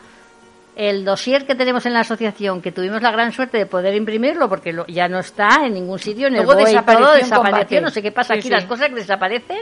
[0.77, 4.49] el dossier que tenemos en la asociación, que tuvimos la gran suerte de poder imprimirlo,
[4.49, 7.15] porque lo- ya no está en ningún sitio, en el Luego BOE y desapareció todo,
[7.17, 8.55] desapareció, no sé qué pasa Sí, aquí, sí.
[8.55, 9.61] las cosas que desaparecen,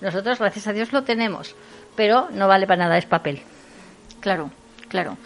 [0.00, 1.56] nosotros, gracias a Dios, lo tenemos.
[1.96, 3.42] Pero no vale para nada, es papel.
[4.20, 4.50] Claro,
[4.88, 5.18] claro.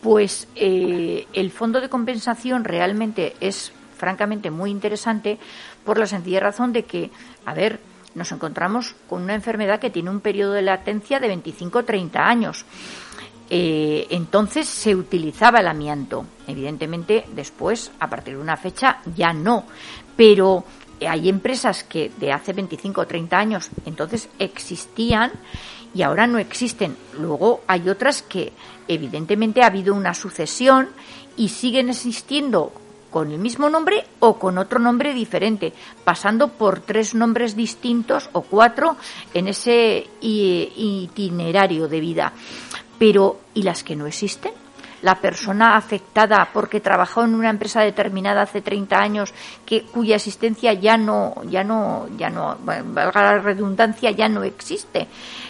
[0.00, 5.38] Pues eh, el fondo de compensación realmente es francamente muy interesante
[5.84, 7.10] por la sencilla razón de que,
[7.44, 7.80] a ver,
[8.14, 12.26] nos encontramos con una enfermedad que tiene un periodo de latencia de 25 o 30
[12.26, 12.64] años.
[13.50, 16.24] Eh, entonces se utilizaba el amianto.
[16.46, 19.64] Evidentemente, después, a partir de una fecha, ya no.
[20.16, 20.64] Pero
[21.06, 25.32] hay empresas que de hace 25 o 30 años entonces existían
[25.94, 26.96] y ahora no existen.
[27.18, 28.52] Luego hay otras que
[28.88, 30.88] evidentemente ha habido una sucesión
[31.36, 32.72] y siguen existiendo
[33.10, 35.72] con el mismo nombre o con otro nombre diferente,
[36.04, 38.96] pasando por tres nombres distintos o cuatro
[39.34, 42.32] en ese itinerario de vida.
[42.98, 44.52] Pero, ¿y las que no existen?
[45.02, 49.32] La persona afectada porque trabajó en una empresa determinada hace 30 años
[49.64, 55.06] que cuya existencia ya no ya no ya no valga la redundancia ya no existe.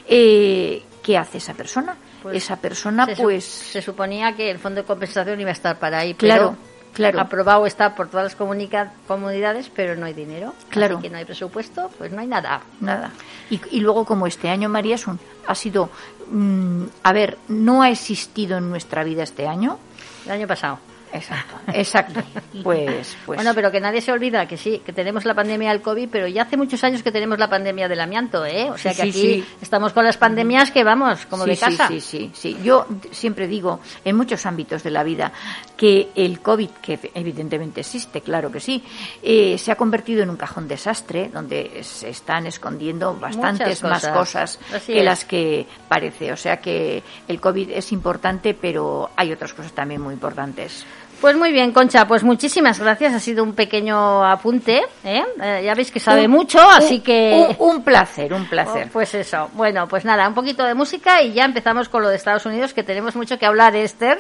[0.07, 1.97] Eh, ¿Qué hace esa persona?
[2.23, 5.79] Pues, esa persona se, pues se suponía que el fondo de compensación iba a estar
[5.79, 7.21] para ahí, Claro, pero claro.
[7.21, 10.55] aprobado está por todas las comunidades, pero no hay dinero.
[10.71, 10.97] Claro.
[10.97, 12.61] Así que no hay presupuesto, pues no hay nada.
[12.81, 13.11] Nada.
[13.51, 15.91] Y, y luego, como este año, María, es un- ha sido.
[16.31, 19.79] mm, a ver, no ha existido en nuestra vida este año.
[20.27, 20.79] El año pasado.
[21.13, 22.21] Exacto, exacto.
[22.63, 23.37] Pues, pues.
[23.37, 26.27] Bueno, pero que nadie se olvida que sí, que tenemos la pandemia del COVID, pero
[26.27, 28.71] ya hace muchos años que tenemos la pandemia del amianto, ¿eh?
[28.71, 29.45] O sea que Sí, aquí sí.
[29.63, 31.89] estamos con las pandemias que vamos, como Sí, de casa.
[31.89, 32.59] Sí, sí, sí, sí.
[32.63, 35.33] Yo siempre digo, en muchos ámbitos de la vida,
[35.77, 38.83] que el COVID, que evidentemente existe, claro que sí,
[39.23, 44.57] eh, se ha convertido en un cajón desastre donde se están escondiendo bastantes más cosas.
[44.57, 45.05] cosas Así que es.
[45.05, 46.33] las que parece.
[46.33, 50.85] O sea que el COVID es importante, pero hay otras cosas también muy importantes.
[51.21, 53.13] Pues muy bien, Concha, pues muchísimas gracias.
[53.13, 55.25] Ha sido un pequeño apunte, ¿eh?
[55.43, 57.57] Eh, ya veis que sabe Un- mucho, así un- que...
[57.59, 58.87] Un, un placer, un placer.
[58.87, 59.51] Oh, Pues eso.
[59.55, 62.73] Bueno, pues nada, un poquito de música y ya empezamos con lo de Estados Unidos,
[62.73, 64.19] que tenemos mucho que hablar, Esther.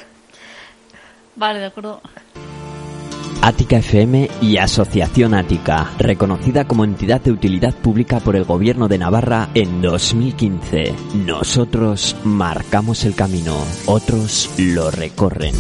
[1.37, 2.01] Vale, de acuerdo.
[3.43, 8.99] Ática FM y Asociación Ática, reconocida como entidad de utilidad pública por el Gobierno de
[8.99, 10.93] Navarra en 2015.
[11.25, 13.55] Nosotros marcamos el camino,
[13.87, 15.55] otros lo recorren.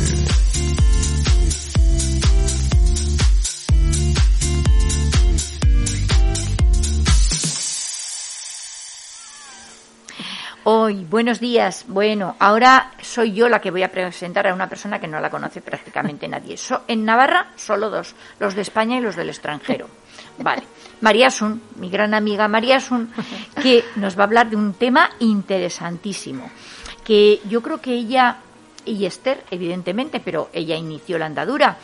[10.70, 11.87] Hoy, buenos días.
[11.88, 15.31] Bueno, ahora soy yo la que voy a presentar a una persona que no la
[15.31, 16.59] conoce prácticamente nadie.
[16.59, 19.88] So- en Navarra, solo dos, los de España y los del extranjero.
[20.38, 20.64] Vale.
[21.00, 23.11] María Sun, mi gran amiga María Sun,
[23.62, 26.50] que nos va a hablar de un tema interesantísimo,
[27.02, 28.37] que yo creo que ella
[28.85, 31.78] y Esther, evidentemente, pero ella inició la andadura,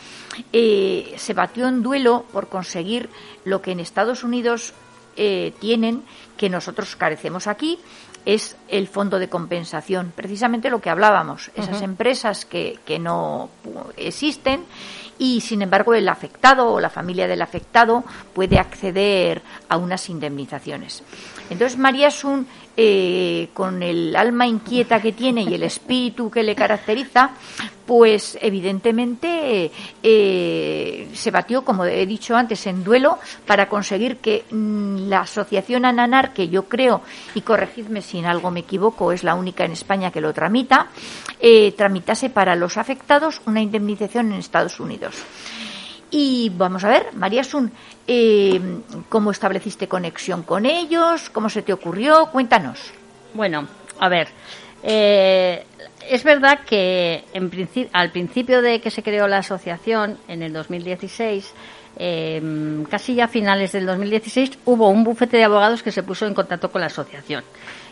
[0.53, 3.09] eh, se batió en duelo por conseguir
[3.45, 4.73] lo que en Estados Unidos
[5.15, 6.03] eh, tienen,
[6.37, 7.79] que nosotros carecemos aquí,
[8.25, 10.11] es el fondo de compensación.
[10.15, 13.49] Precisamente lo que hablábamos, esas empresas que, que no
[13.95, 14.65] existen
[15.17, 21.03] y, sin embargo, el afectado o la familia del afectado puede acceder a unas indemnizaciones.
[21.49, 26.55] Entonces, María Sun, eh, con el alma inquieta que tiene y el espíritu que le
[26.55, 27.31] caracteriza,
[27.85, 29.71] pues evidentemente
[30.01, 35.85] eh, se batió, como he dicho antes, en duelo para conseguir que mm, la asociación
[35.85, 37.01] Ananar, que yo creo,
[37.33, 40.87] y corregidme si en algo me equivoco, es la única en España que lo tramita,
[41.39, 45.15] eh, tramitase para los afectados una indemnización en Estados Unidos.
[46.11, 47.71] Y vamos a ver, María Sun,
[48.07, 48.61] eh,
[49.09, 51.29] ¿cómo estableciste conexión con ellos?
[51.29, 52.27] ¿Cómo se te ocurrió?
[52.27, 52.79] Cuéntanos.
[53.33, 53.67] Bueno,
[53.99, 54.29] a ver,
[54.81, 55.65] eh,
[56.09, 60.53] es verdad que en princi- al principio de que se creó la asociación, en el
[60.53, 61.53] 2016,
[61.97, 66.25] eh, casi ya a finales del 2016, hubo un bufete de abogados que se puso
[66.25, 67.43] en contacto con la asociación.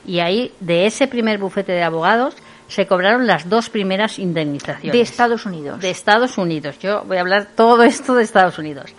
[0.05, 2.35] Y ahí, de ese primer bufete de abogados,
[2.67, 4.91] se cobraron las dos primeras indemnizaciones.
[4.93, 5.79] De Estados Unidos.
[5.79, 6.79] De Estados Unidos.
[6.79, 8.93] Yo voy a hablar todo esto de Estados Unidos.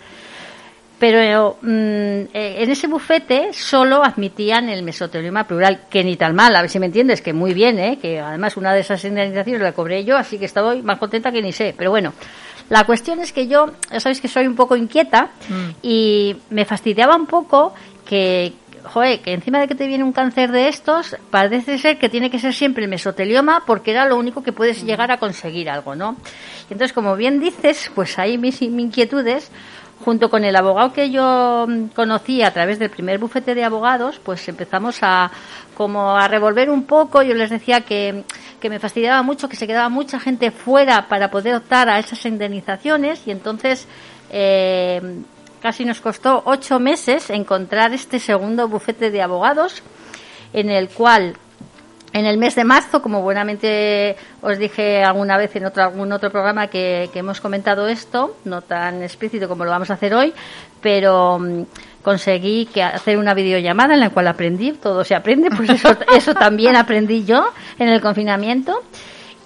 [0.97, 6.55] Pero mm, eh, en ese bufete solo admitían el mesotelioma plural, que ni tan mal,
[6.55, 7.99] a ver si me entiendes, que muy bien, ¿eh?
[8.01, 11.41] que además una de esas indemnizaciones la cobré yo, así que estaba más contenta que
[11.41, 11.73] ni sé.
[11.77, 12.13] Pero bueno,
[12.69, 15.29] la cuestión es que yo, ya sabéis que soy un poco inquieta
[15.81, 17.73] y me fastidiaba un poco
[18.05, 18.53] que,
[18.83, 22.31] joder, que encima de que te viene un cáncer de estos, parece ser que tiene
[22.31, 25.95] que ser siempre el mesotelioma porque era lo único que puedes llegar a conseguir algo,
[25.95, 26.15] ¿no?
[26.69, 29.51] Y entonces, como bien dices, pues ahí mis, mis inquietudes,
[30.05, 34.21] junto con el abogado que yo mm, conocí a través del primer bufete de abogados,
[34.23, 35.31] pues empezamos a
[35.75, 37.23] como a revolver un poco.
[37.23, 38.23] Yo les decía que,
[38.61, 42.23] que me fastidiaba mucho, que se quedaba mucha gente fuera para poder optar a esas
[42.27, 43.87] indemnizaciones y entonces
[44.29, 45.01] eh,
[45.59, 49.81] casi nos costó ocho meses encontrar este segundo bufete de abogados
[50.53, 51.35] en el cual
[52.17, 56.31] en el mes de marzo, como buenamente os dije alguna vez en otro, algún otro
[56.31, 60.33] programa que, que hemos comentado esto, no tan explícito como lo vamos a hacer hoy,
[60.81, 61.63] pero mm,
[62.01, 66.33] conseguí que hacer una videollamada en la cual aprendí, todo se aprende, pues eso, eso
[66.33, 68.81] también aprendí yo en el confinamiento.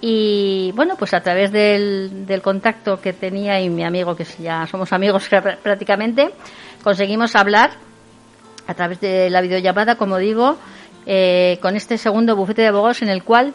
[0.00, 4.66] Y bueno, pues a través del, del contacto que tenía y mi amigo, que ya
[4.66, 6.30] somos amigos pr- prácticamente,
[6.84, 7.70] conseguimos hablar
[8.66, 10.56] a través de la videollamada, como digo,
[11.06, 13.54] eh, con este segundo bufete de abogados en el cual,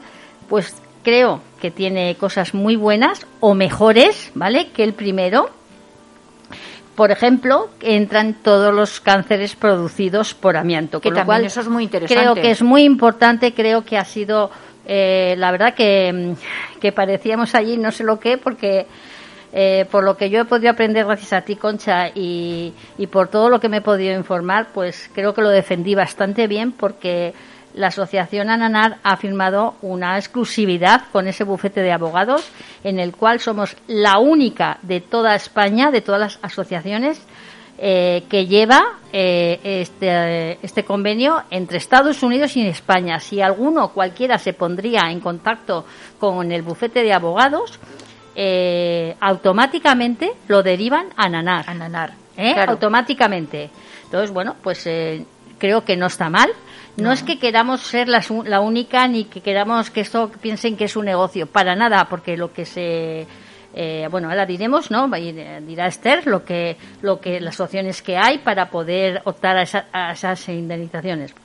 [0.49, 4.71] pues creo que tiene cosas muy buenas o mejores, ¿vale?
[4.71, 5.49] Que el primero.
[6.95, 11.01] Por ejemplo, entran todos los cánceres producidos por amianto.
[11.01, 12.21] Que con lo cual, eso es muy interesante.
[12.21, 14.49] Creo que es muy importante, creo que ha sido,
[14.86, 18.88] eh, la verdad que, mm, que parecíamos allí no sé lo que, porque
[19.57, 22.73] eh, por lo que yo he podido aprender gracias a ti, Concha, y,
[23.09, 26.73] por todo lo que me he podido informar, pues creo que lo defendí bastante bien
[26.73, 27.33] porque
[27.73, 32.51] la asociación Ananar ha firmado una exclusividad con ese bufete de abogados
[32.83, 37.25] en el cual somos la única de toda España, de todas las asociaciones,
[37.77, 38.81] eh, que lleva
[39.13, 43.21] eh, este, este convenio entre Estados Unidos y España.
[43.21, 45.85] Si alguno, cualquiera, se pondría en contacto
[46.19, 47.79] con el bufete de abogados,
[48.35, 51.65] eh, automáticamente lo derivan a Nanar.
[51.69, 52.13] A Nanar.
[52.37, 52.53] ¿eh?
[52.53, 52.73] Claro.
[52.73, 53.69] Automáticamente.
[54.03, 55.25] Entonces, bueno, pues eh,
[55.57, 56.49] creo que no está mal.
[56.97, 60.77] No, es que queramos ser las u- la única ni que queramos que esto piensen
[60.77, 61.45] que es un negocio.
[61.47, 63.27] Para nada, porque lo que se.
[63.73, 65.13] eh, bueno, ahora diremos, ¿no?
[65.13, 69.63] Eh, Dirá Esther lo que, lo que, las opciones que hay para poder optar a,
[69.63, 71.35] esa- a esas indemnizaciones.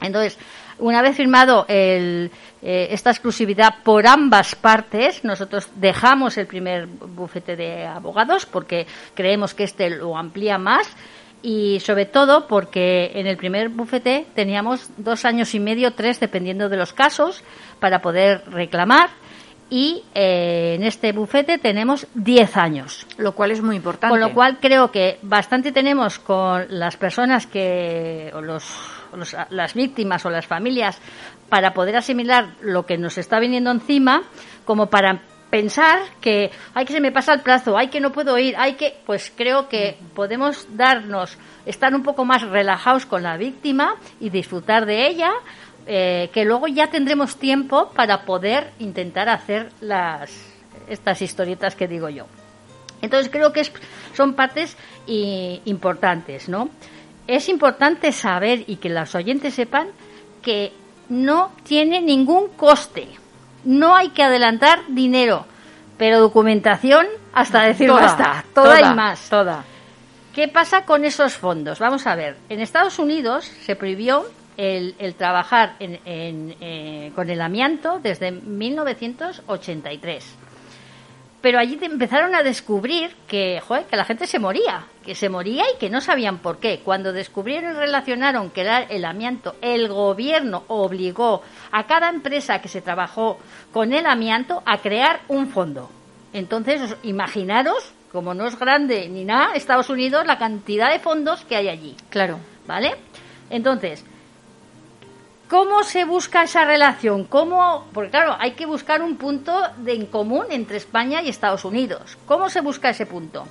[0.00, 0.36] Entonces,
[0.80, 2.30] una vez firmado el,
[2.62, 9.54] eh, esta exclusividad por ambas partes, nosotros dejamos el primer bufete de abogados porque creemos
[9.54, 10.86] que este lo amplía más
[11.42, 16.68] y sobre todo porque en el primer bufete teníamos dos años y medio, tres, dependiendo
[16.68, 17.42] de los casos,
[17.78, 19.08] para poder reclamar
[19.70, 23.06] y eh, en este bufete tenemos diez años.
[23.16, 24.10] Lo cual es muy importante.
[24.10, 28.64] Con lo cual creo que bastante tenemos con las personas que, o los,
[29.14, 30.98] los- las víctimas o las familias
[31.48, 34.22] para poder asimilar lo que nos está viniendo encima,
[34.64, 35.20] como para
[35.50, 38.74] pensar que, ay, que se me pasa el plazo, ay, que no puedo ir, ay,
[38.74, 44.30] que, pues creo que podemos darnos, estar un poco más relajados con la víctima y
[44.30, 45.32] disfrutar de ella,
[45.86, 50.30] eh, que luego ya tendremos tiempo para poder intentar hacer las,
[50.88, 52.26] estas historietas que digo yo.
[53.02, 53.72] Entonces creo que es-
[54.14, 54.76] son partes
[55.64, 56.68] importantes, ¿no?
[57.36, 59.88] Es importante saber y que los oyentes sepan
[60.42, 60.72] que
[61.08, 63.06] no tiene ningún coste.
[63.64, 65.46] No hay que adelantar dinero,
[65.98, 69.28] pero documentación hasta decir Toda, basta, toda, toda, y más.
[69.28, 69.64] Toda.
[70.34, 71.78] ¿Qué pasa con esos fondos?
[71.78, 72.36] Vamos a ver.
[72.48, 74.24] En Estados Unidos se prohibió
[74.56, 80.24] el, el trabajar en- en, eh, con el amianto desde 1983.
[81.42, 85.64] Pero allí empezaron a descubrir que, joder, que la gente se moría, que se moría
[85.74, 86.80] y que no sabían por qué.
[86.84, 92.68] Cuando descubrieron y relacionaron que era el amianto, el gobierno obligó a cada empresa que
[92.68, 93.38] se trabajó
[93.72, 95.88] con el amianto a crear un fondo.
[96.34, 101.44] Entonces, os- imaginaros, como no es grande ni nada, Estados Unidos, la cantidad de fondos
[101.46, 101.96] que hay allí.
[102.10, 102.38] Claro.
[102.66, 102.94] ¿Vale?
[103.48, 104.04] Entonces,
[105.50, 107.24] ¿cómo se busca esa relación?
[107.24, 107.88] ¿Cómo?
[107.92, 112.16] Porque claro, hay que buscar un punto de en común entre España y Estados Unidos.
[112.24, 113.44] ¿Cómo se busca ese punto?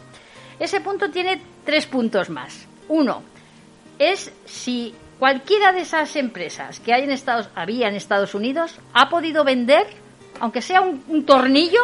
[0.58, 2.66] Ese punto tiene tres puntos más.
[2.88, 3.22] Uno,
[4.00, 9.10] es si cualquiera de esas empresas que hay en Estados, había en Estados Unidos ha
[9.10, 9.86] podido vender,
[10.40, 11.82] aunque sea un, tornillo,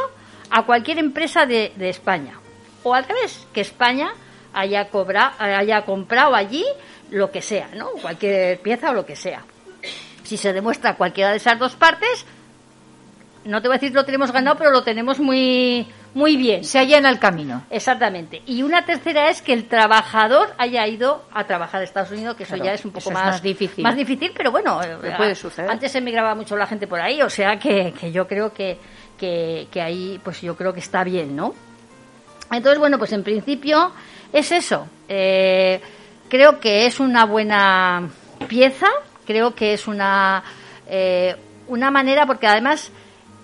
[0.50, 2.40] a cualquier empresa de, de España.
[2.84, 4.14] O al revés, que España
[4.54, 6.64] haya, cobra, haya comprado allí
[7.12, 7.90] lo que sea, ¿no?
[8.02, 9.44] Cualquier pieza o lo que sea.
[10.26, 12.26] Si se demuestra cualquiera de esas dos partes,
[13.46, 16.64] no te voy a decir lo tenemos ganado, pero lo tenemos muy, muy bien.
[16.64, 17.64] Se allana el camino.
[17.70, 18.42] Exactamente.
[18.46, 22.44] Y una tercera es que el trabajador haya ido a trabajar a Estados Unidos, que
[22.44, 23.84] eso Claro, ya es un poco más, más difícil.
[23.84, 25.70] Más difícil, pero bueno, eh, puede suceder.
[25.70, 28.78] Antes emigraba mucho la gente por ahí, o sea que, que yo creo que,
[29.18, 31.54] que, que ahí, pues yo creo que está bien, ¿no?
[32.52, 33.92] Entonces, bueno, pues en principio
[34.34, 34.88] es eso.
[35.08, 35.80] Eh,
[36.30, 38.10] creo que es una buena
[38.48, 38.88] pieza,
[39.26, 40.44] creo que es una,
[40.88, 41.36] eh,
[41.68, 42.92] una manera, porque además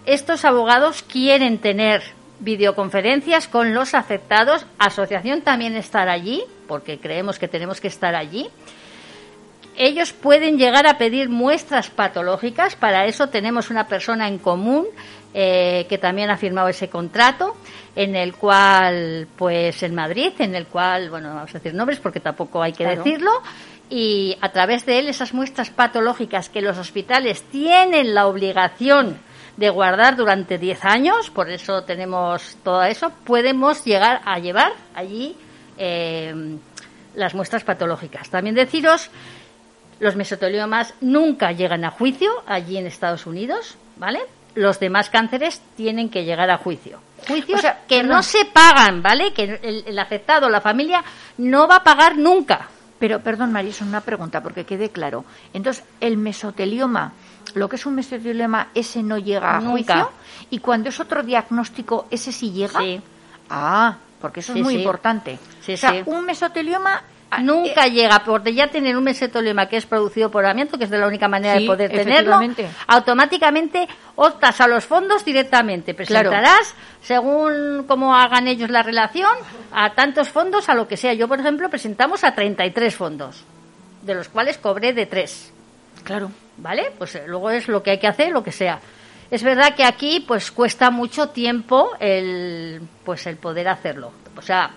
[0.06, 2.02] estos abogados quieren tener
[2.40, 8.50] videoconferencias con los afectados, asociación también estar allí, porque creemos que tenemos que estar allí.
[9.78, 14.86] Ellos pueden llegar a pedir muestras patológicas, para eso tenemos una persona en común
[15.34, 17.56] eh, que también ha firmado ese contrato,
[17.96, 22.00] en el cual, pues en Madrid, en el cual, bueno, no vamos a decir nombres
[22.00, 23.04] porque tampoco hay que Claro.
[23.04, 23.32] decirlo,
[23.92, 29.20] y a través de él esas muestras patológicas que los hospitales tienen la obligación
[29.58, 35.36] de guardar durante 10 años, por eso tenemos todo eso, podemos llegar a llevar allí
[35.78, 36.34] eh,
[37.16, 38.30] las muestras patológicas.
[38.30, 39.10] También deciros
[40.00, 44.22] los mesoteliomas nunca llegan a juicio allí en Estados Unidos, ¿vale?
[44.56, 47.02] Los demás cánceres tienen que llegar a juicio.
[47.28, 48.16] Juicios O sea, que perdón.
[48.16, 49.34] no se pagan, ¿vale?
[49.34, 51.04] Que el, el afectado, la familia,
[51.38, 52.70] no va a pagar nunca.
[53.02, 55.26] Pero, perdón, Marisa, una pregunta, porque quede claro.
[55.54, 57.14] Entonces, el mesotelioma,
[57.56, 59.72] lo que es un mesotelioma, ese no llega a Nunca.
[59.72, 60.10] juicio.
[60.52, 62.80] Y cuando es otro diagnóstico, ese sí llega.
[62.80, 63.02] Sí.
[63.50, 64.80] Ah, porque eso Sí, es muy sí.
[64.82, 65.40] importante.
[65.62, 67.02] Sí, o sea, un mesotelioma
[67.40, 70.90] Nunca eh, llega, porque ya tener un mesotelioma que es producido por amianto, que es
[70.90, 72.40] de la única manera Sí, de poder tenerlo,
[72.88, 75.96] automáticamente optas a los fondos directamente.
[75.96, 76.30] Claro.
[76.30, 79.32] Presentarás, según cómo hagan ellos la relación,
[79.72, 81.14] a tantos fondos, a lo que sea.
[81.14, 83.44] Yo, por ejemplo, presentamos a 33 fondos,
[84.02, 85.54] de los cuales cobré de 3.
[86.04, 86.32] Claro.
[86.58, 86.92] ¿Vale?
[86.98, 88.80] Pues eh, luego es lo que hay que hacer, lo que sea.
[89.32, 94.12] Es verdad que aquí pues cuesta mucho tiempo el pues el poder hacerlo.
[94.36, 94.72] O sea,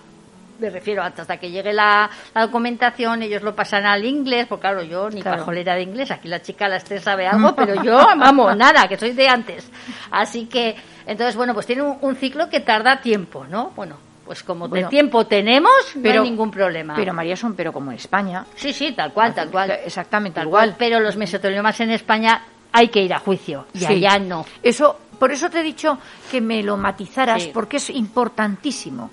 [0.59, 4.83] me refiero hasta que llegue la, la documentación, ellos lo pasan al inglés, porque claro,
[4.83, 5.37] yo ni Claro.
[5.39, 8.97] pajolera de inglés, aquí la chica la Esther sabe algo, pero yo, vamos, nada, que
[8.97, 9.69] soy de antes.
[10.11, 10.75] Así que
[11.07, 13.71] Entonces, bueno, pues tiene un, un ciclo que tarda tiempo, ¿no?
[13.75, 13.95] Bueno,
[14.25, 16.95] pues como Bueno, de tiempo tenemos, no pero- hay ningún problema.
[16.95, 18.43] Pero María son, pero como en España.
[18.55, 19.69] Sí, sí, tal cual, tal cual.
[19.85, 20.69] Exactamente Tal igual.
[20.69, 20.75] cual.
[20.79, 22.41] Pero los mesoteliomas en España
[22.71, 23.85] hay que ir a juicio y Sí.
[23.85, 24.47] allá no.
[24.63, 25.99] Eso, por eso te he dicho
[26.31, 27.51] que me lo matizaras, Sí.
[27.53, 29.11] porque es importantísimo.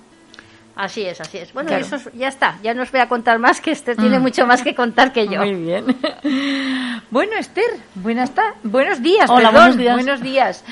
[0.75, 1.53] Así es, así es.
[1.53, 1.85] Bueno, Claro.
[1.85, 2.57] eso es- ya está.
[2.63, 4.21] Ya no os voy a contar más, que este tiene Mm.
[4.23, 5.39] mucho más que contar que yo.
[5.39, 5.85] Muy bien.
[7.11, 8.31] Bueno, Esther, buenas
[8.63, 9.29] buenos días.
[9.29, 9.95] Hola, perdón, buenos días.
[9.95, 10.63] buenos días.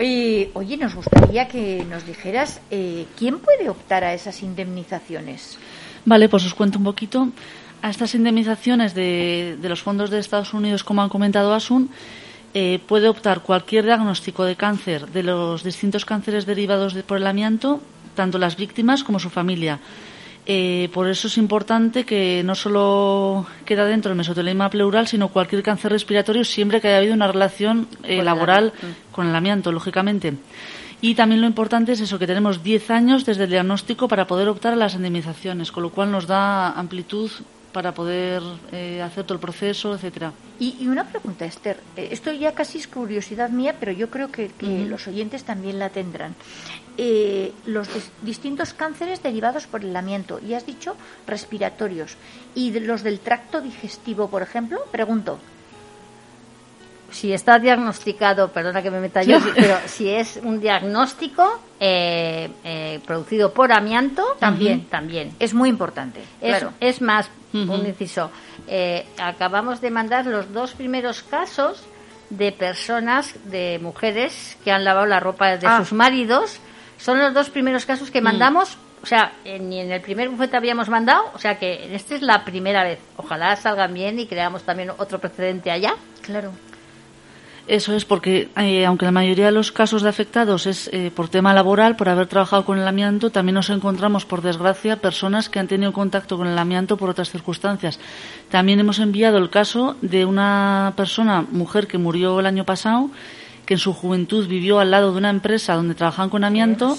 [0.00, 5.58] Y, oye, nos gustaría que nos dijeras eh, quién puede optar a esas indemnizaciones.
[6.06, 7.28] Vale, pues os cuento un poquito.
[7.82, 11.90] A estas indemnizaciones de, de los fondos de Estados Unidos, como han comentado Asun,
[12.54, 17.26] eh, puede optar cualquier diagnóstico de cáncer de los distintos cánceres derivados de- por el
[17.26, 17.82] amianto,
[18.16, 19.78] tanto las víctimas como su familia.
[20.48, 25.62] Eh, por eso es importante que no solo queda dentro el mesotelioma pleural, sino cualquier
[25.62, 29.00] cáncer respiratorio siempre que haya habido una relación eh, laboral amianto.
[29.10, 30.34] con el amianto, lógicamente.
[31.00, 34.48] Y también lo importante es eso, que tenemos 10 años desde el diagnóstico para poder
[34.48, 37.30] optar a las indemnizaciones, con lo cual nos da amplitud
[37.76, 38.40] para poder
[38.72, 40.32] eh, hacer todo el proceso, etcétera.
[40.58, 41.76] Y, y una pregunta, Esther.
[41.94, 45.78] Eh, Esto ya casi es curiosidad mía, pero yo creo que, que los oyentes también
[45.78, 46.34] la tendrán.
[46.96, 50.96] Eh, los dis- distintos cánceres derivados por el amianto, y has dicho
[51.26, 52.16] respiratorios.
[52.54, 54.78] ¿Y de los del tracto digestivo, por ejemplo?
[54.90, 55.38] Pregunto.
[57.16, 63.00] Si está diagnosticado, perdona que me meta yo, pero si es un diagnóstico eh, eh,
[63.06, 65.32] producido por amianto, también, también.
[65.38, 66.20] Es muy importante.
[66.42, 66.72] Es, claro.
[66.78, 67.72] es más, Ujú.
[67.72, 68.30] un inciso.
[68.68, 71.82] eh, acabamos de mandar los dos primeros casos
[72.28, 75.78] de personas, de mujeres que han lavado la ropa de Ah.
[75.78, 76.58] sus maridos.
[76.98, 78.76] Son los dos primeros casos que mandamos.
[79.02, 81.30] O sea, eh, ni en el primer bufete habíamos mandado.
[81.34, 82.98] O sea que esta es la primera vez.
[83.16, 85.94] Ojalá salgan bien y creamos también otro precedente allá.
[86.22, 86.50] Claro.
[87.68, 91.28] Eso es porque, eh, aunque la mayoría de los casos de afectados es eh, por
[91.28, 95.58] tema laboral, por haber trabajado con el amianto, también nos encontramos, por desgracia, personas que
[95.58, 97.98] han tenido contacto con el amianto por otras circunstancias.
[98.50, 103.10] También hemos enviado el caso de una persona, mujer, que murió el año pasado,
[103.64, 106.96] que en su juventud vivió al lado de una empresa donde trabajaban con amianto.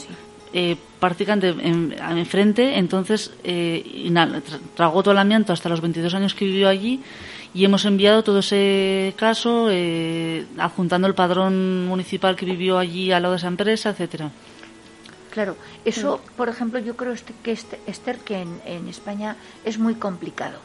[0.53, 4.09] eh, prácticamente en- enfrente, entonces eh,
[4.75, 7.01] tragó todo el amianto hasta los 22 años que vivió allí
[7.53, 13.23] y hemos enviado todo ese caso eh, adjuntando el padrón municipal que vivió allí al
[13.23, 14.31] lado de esa empresa, etcétera.
[15.31, 19.35] Claro, eso, por ejemplo, yo creo este- que este- Esther, que en, en España
[19.65, 20.59] es muy complicado.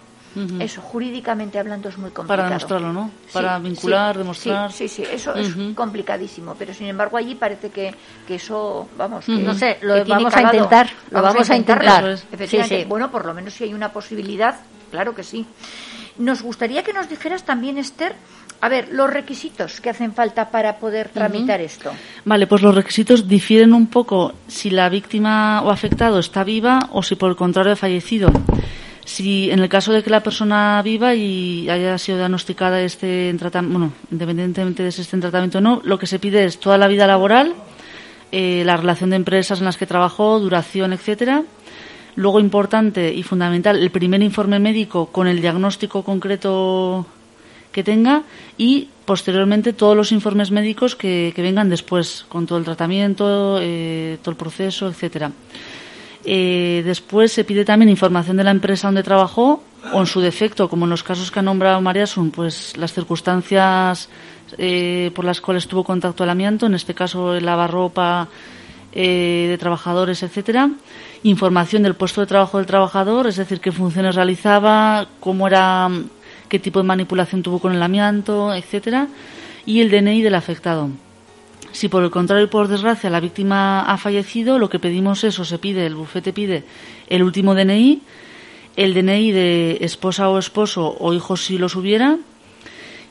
[0.61, 2.28] Eso, jurídicamente hablando, es muy complicado.
[2.39, 3.11] Para demostrarlo, ¿no?
[3.35, 4.72] Para vincular, sí, demostrar.
[4.72, 6.55] Sí, sí, sí, eso es complicadísimo.
[6.59, 7.95] Pero sin embargo, allí parece que,
[8.26, 12.09] que eso, vamos, que, No sé, lo vamos a intentar, lo vamos a intentar.
[12.09, 12.24] Es.
[12.33, 12.76] Efectivamente.
[12.76, 12.89] Sí, sí.
[12.89, 14.57] Bueno, por lo menos si hay una posibilidad,
[14.93, 15.45] claro que sí.
[16.18, 18.14] Nos gustaría que nos dijeras también, Esther,
[18.61, 21.90] a ver, los requisitos que hacen falta para poder tramitar esto.
[22.24, 27.03] Vale, pues los requisitos difieren un poco si la víctima o afectado está viva o
[27.03, 28.30] si por el contrario ha fallecido.
[29.05, 33.38] Si en el caso de que la persona viva y haya sido diagnosticada este en
[33.38, 36.61] tratamiento, bueno, independientemente de si esté en tratamiento o no, lo que se pide es
[36.61, 37.55] toda la vida laboral,
[38.30, 41.43] eh, la relación de empresas en las que trabajó, duración, etcétera.
[42.14, 47.06] Luego importante y fundamental el primer informe médico con el diagnóstico concreto
[47.72, 48.22] que tenga
[48.58, 54.32] y posteriormente todos los informes médicos que, vengan después con todo el tratamiento, eh, todo
[54.32, 55.32] el proceso, etcétera.
[56.24, 60.68] Eh, después se pide también información de la empresa donde trabajó o en su defecto,
[60.68, 64.08] como en los casos que ha nombrado María Sun, pues las circunstancias
[64.58, 68.28] eh, por las cuales tuvo contacto el amianto, en este caso el lavarropa
[68.92, 70.70] eh, de trabajadores, etcétera.
[71.24, 75.88] Información del puesto de trabajo del trabajador, es decir, qué funciones realizaba, cómo era,
[76.48, 79.08] qué tipo de manipulación tuvo con el amianto, etcétera.
[79.64, 80.90] Y el DNI del afectado.
[81.70, 85.38] Si por el contrario y por desgracia la víctima ha fallecido, lo que pedimos es
[85.38, 86.64] o se pide, el bufete pide
[87.08, 88.02] el último DNI,
[88.76, 92.18] el DNI de esposa o esposo o hijos si los hubiera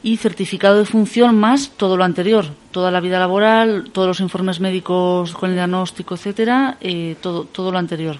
[0.04, 4.60] y certificado de función más todo lo anterior, toda la vida laboral, todos los informes
[4.60, 8.18] médicos con el diagnóstico, etcétera, eh, todo, todo lo anterior.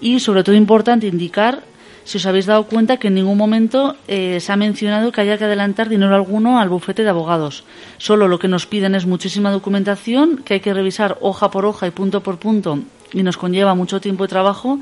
[0.00, 1.62] Y sobre todo importante indicar
[2.04, 5.38] si os habéis dado cuenta que en ningún momento eh, se ha mencionado que haya
[5.38, 7.64] que adelantar dinero alguno al bufete de abogados.
[7.96, 11.86] Solo lo que nos piden es muchísima documentación que hay que revisar hoja por hoja
[11.86, 12.78] y punto por punto
[13.12, 14.78] y nos conlleva mucho tiempo de trabajo,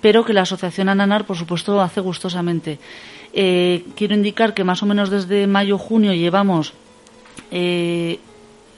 [0.00, 2.78] pero que la asociación Ananar, por supuesto, hace gustosamente.
[3.32, 6.74] Eh, quiero indicar que más o menos desde mayo-junio llevamos
[7.50, 8.18] eh,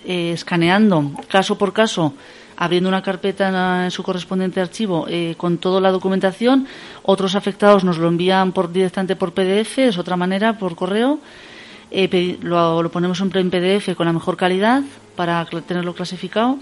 [0.05, 2.13] eh, escaneando caso por caso,
[2.59, 6.67] abriendo una carpeta en, su correspondiente archivo eh, con toda la documentación.
[7.05, 11.21] Otros afectados nos lo envían por, directamente por PDF, es otra manera, por correo.
[11.91, 14.83] eh, lo, ponemos siempre en PDF con la mejor calidad
[15.17, 16.59] para tenerlo clasificado.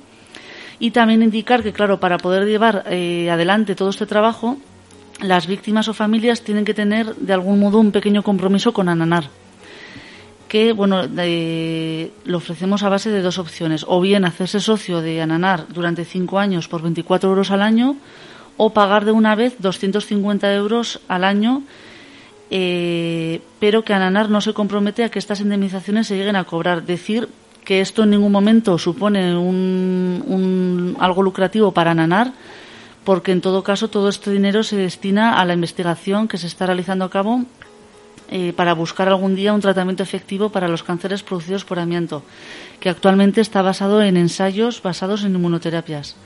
[0.78, 4.56] Y también indicar que, claro, para poder llevar adelante todo este trabajo,
[5.22, 9.28] las víctimas o familias tienen que tener de algún modo un pequeño compromiso con Ananar
[10.48, 15.66] que bueno lo ofrecemos a base de dos opciones o bien hacerse socio de Ananar
[15.68, 17.96] durante cinco años por 24 euros al año
[18.58, 21.62] o pagar de una vez 250 euros al año
[22.50, 26.82] eh, pero que Ananar no se compromete a que estas indemnizaciones se lleguen a cobrar.
[26.84, 27.28] Decir
[27.64, 32.32] que esto en ningún momento supone un, un- algo lucrativo para Ananar
[33.04, 36.66] porque en todo caso todo este dinero se destina a la investigación que se está
[36.66, 37.42] realizando a cabo
[38.30, 42.22] eh, para buscar algún día un tratamiento efectivo para los cánceres producidos por amianto,
[42.80, 46.16] que actualmente está basado en ensayos basados en inmunoterapias.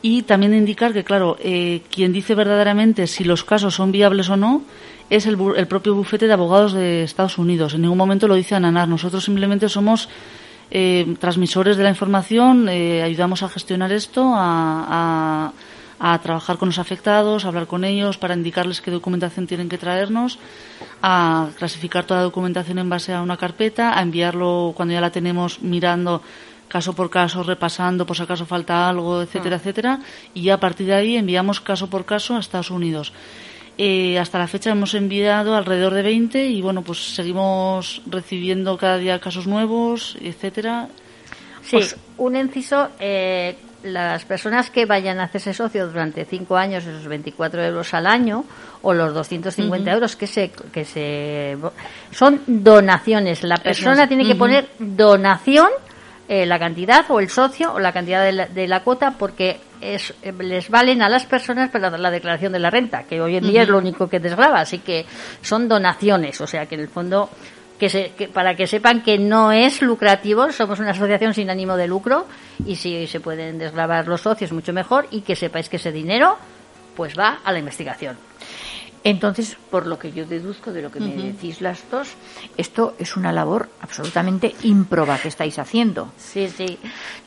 [0.00, 4.36] Y también indicar que, claro, eh, quien dice verdaderamente si los casos son viables o
[4.36, 4.62] no
[5.10, 7.74] es el, el propio bufete de abogados de Estados Unidos.
[7.74, 8.86] En ningún momento lo dice Ananar.
[8.88, 10.08] Nosotros simplemente somos
[10.70, 15.52] eh, transmisores de la información, eh, ayudamos a gestionar esto, a, a-
[15.98, 19.78] a trabajar con los afectados, a hablar con ellos para indicarles qué documentación tienen que
[19.78, 20.38] traernos,
[21.02, 25.10] a clasificar toda la documentación en base a una carpeta, a enviarlo cuando ya la
[25.10, 26.22] tenemos mirando
[26.68, 30.00] caso por caso, repasando por si acaso falta algo, etcétera, etcétera,
[30.34, 33.12] y a partir de ahí enviamos caso por caso a Estados Unidos.
[33.76, 38.98] Eh, hasta la fecha hemos enviado alrededor de 20 y bueno, pues seguimos recibiendo cada
[38.98, 40.88] día casos nuevos, etcétera.
[41.62, 42.88] Sí, Pues- un inciso.
[43.00, 48.06] eh, las personas que vayan a hacerse socio durante cinco años, esos 24 euros al
[48.06, 48.44] año,
[48.82, 49.94] o los 250 Ujú.
[49.94, 51.56] euros que se, que se.
[52.10, 53.42] son donaciones.
[53.42, 54.08] La persona es.
[54.08, 55.68] tiene que poner donación,
[56.28, 59.60] eh, la cantidad, o el socio, o la cantidad de la, de la cuota, porque
[59.80, 63.36] es, les valen a las personas para la, la declaración de la renta, que hoy
[63.36, 64.60] en día es lo único que desgrava.
[64.60, 65.04] Así que
[65.42, 67.28] son donaciones, o sea que en el fondo
[67.84, 71.76] que se, que- para que sepan que no es lucrativo, somos una asociación sin ánimo
[71.76, 72.26] de lucro
[72.64, 76.38] y si se pueden desgravar los socios mucho mejor y que sepáis que ese dinero
[76.96, 78.16] pues va a la investigación.
[79.06, 82.08] Entonces, por lo que yo deduzco de lo que me decís las dos,
[82.56, 86.10] esto es una labor absolutamente ímproba que estáis haciendo.
[86.16, 86.78] Sí, sí.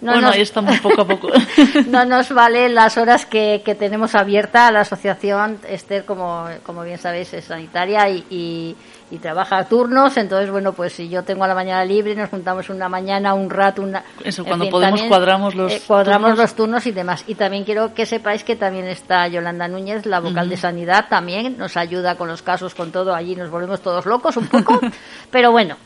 [0.02, 1.30] No bueno, nos- ahí estamos poco a poco.
[1.88, 5.60] no nos vale las horas que, que tenemos abierta la asociación.
[5.70, 8.76] Esther, como, como bien sabéis, es sanitaria y, y,
[9.10, 10.18] y trabaja a turnos.
[10.18, 13.50] Entonces, bueno, pues si yo tengo a la mañana libre, nos juntamos una mañana, un
[13.50, 14.04] rato, una.
[14.24, 16.40] Eso, en cuando podemos también, cuadramos los eh, cuadramos turnos.
[16.40, 17.24] los turnos y demás.
[17.28, 21.58] Y también quiero que sepáis que también está Yolanda Núñez, la vocal de sanidad, también
[21.58, 23.14] nos ayuda con los casos, con todo.
[23.14, 24.80] Allí nos volvemos todos locos un poco.
[25.32, 25.78] pero bueno,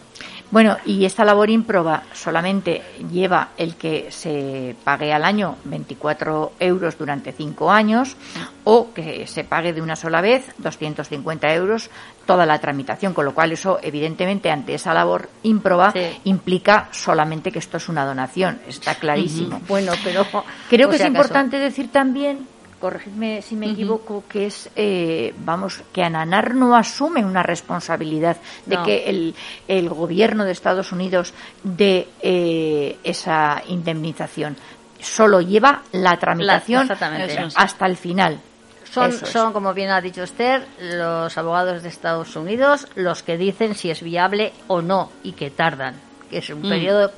[0.52, 6.98] Bueno, y esta labor ímproba solamente lleva el que se pague al año 24 euros
[6.98, 8.18] durante cinco años
[8.66, 11.90] o que se pague de una sola vez 250 euros
[12.26, 16.20] toda la tramitación, con lo cual eso evidentemente ante esa labor ímproba Sí.
[16.26, 19.62] implica solamente que esto es una donación, está clarísimo.
[19.68, 20.26] bueno, pero.
[20.70, 21.24] Creo que si es acaso.
[21.24, 22.46] importante decir también,
[22.82, 28.76] corregidme si me equivoco, que es, eh, vamos, que Ananar no asume una responsabilidad de
[28.76, 28.84] No.
[28.84, 29.34] que el,
[29.70, 34.58] el gobierno de Estados Unidos dé eh, esa indemnización.
[35.00, 37.54] Solo lleva la tramitación es.
[37.56, 38.40] hasta el final.
[38.92, 39.20] Son, es.
[39.20, 43.90] son, como bien ha dicho Esther, los abogados de Estados Unidos los que dicen si
[43.90, 45.96] es viable o no y que tardan,
[46.30, 46.70] que es un Mm.
[46.70, 47.12] periodo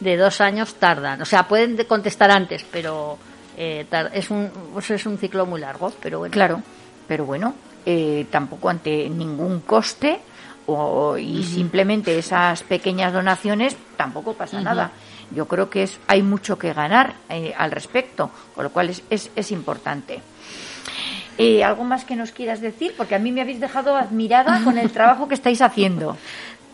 [0.00, 1.22] de dos años tardan.
[1.22, 3.16] O sea, pueden de- contestar antes, pero
[3.56, 5.92] eh, es, un, pues es un ciclo muy largo.
[6.02, 6.62] Pero bueno, Claro,
[7.06, 7.54] pero bueno,
[7.84, 10.20] eh, tampoco ante ningún coste
[10.66, 14.90] o, y simplemente esas pequeñas donaciones tampoco pasa nada.
[15.30, 19.02] Yo creo que es, hay mucho que ganar eh, al respecto, con lo cual es,
[19.10, 20.20] es, es importante.
[21.38, 22.94] Eh, ¿Algo más que nos quieras decir?
[22.96, 26.16] Porque a mí me habéis dejado admirada con el trabajo que estáis haciendo.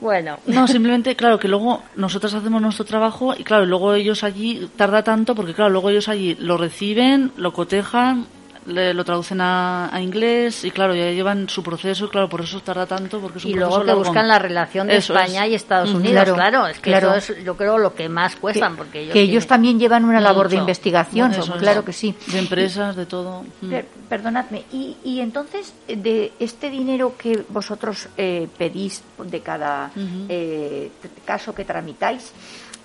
[0.03, 0.39] Bueno.
[0.47, 5.05] No, simplemente, claro, que luego nosotros hacemos nuestro trabajo y claro, luego ellos allí tarda
[5.05, 8.27] tanto porque claro, luego ellos allí lo reciben, lo cotejan,
[8.67, 12.41] le- lo traducen a, a inglés y claro, ya llevan su proceso y claro, por
[12.43, 14.05] eso tarda tanto porque es un Y luego que largo.
[14.05, 15.53] buscan la relación de Eso España es.
[15.53, 15.91] y Estados.
[15.91, 17.15] Unidos, claro, Claro, es que claro.
[17.15, 20.05] eso es yo creo lo que más cuestan porque ellos que ellos tienen- también llevan
[20.05, 21.63] una labor de investigación, Eso son- es.
[21.63, 22.15] claro que sí.
[22.29, 23.45] De empresas, de todo.
[23.69, 29.91] Per- perdonadme, y, y entonces, de este dinero que vosotros eh, pedís de cada
[30.29, 30.91] eh,
[31.25, 32.33] caso que tramitáis,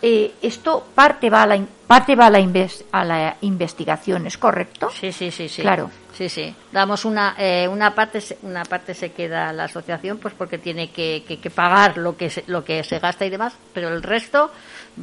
[0.01, 4.37] eh, esto parte va a la, parte va a la, inves- a la investigación, ¿es
[4.37, 4.89] correcto?
[4.91, 5.61] Sí, sí, sí, sí.
[5.61, 5.89] Claro.
[6.13, 6.53] Sí, sí.
[6.71, 10.57] Damos una eh, una parte se- una parte se queda a la asociación pues porque
[10.57, 13.89] tiene que, que- que pagar lo que se, lo que se gasta y demás, pero
[13.89, 14.51] el resto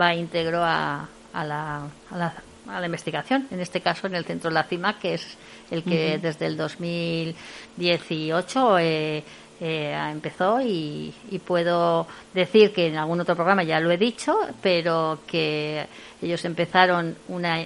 [0.01, 2.35] va íntegro a, a la, a la
[2.67, 5.37] a la investigación, en este caso en el centro La Cima, que es
[5.71, 6.23] el que Ujú.
[6.23, 9.23] desde el 2018 eh,
[9.61, 14.37] eh, empezó y, y puedo decir que en algún otro programa ya lo he dicho,
[14.63, 15.87] pero que
[16.21, 17.65] ellos empezaron una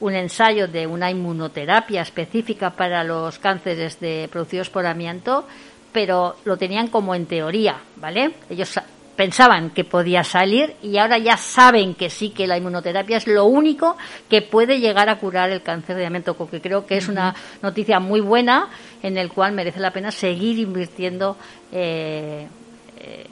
[0.00, 5.46] un ensayo de una inmunoterapia específica para los cánceres de, producidos por amianto,
[5.92, 8.32] pero lo tenían como en teoría, ¿vale?
[8.48, 8.80] Ellos
[9.20, 13.44] pensaban que podía salir y ahora ya saben que sí, que la inmunoterapia es lo
[13.44, 13.98] único
[14.30, 18.00] que puede llegar a curar el cáncer de amianto, que creo que es una noticia
[18.00, 18.68] muy buena
[19.02, 21.36] en el cual merece la pena seguir invirtiendo
[21.70, 22.46] eh,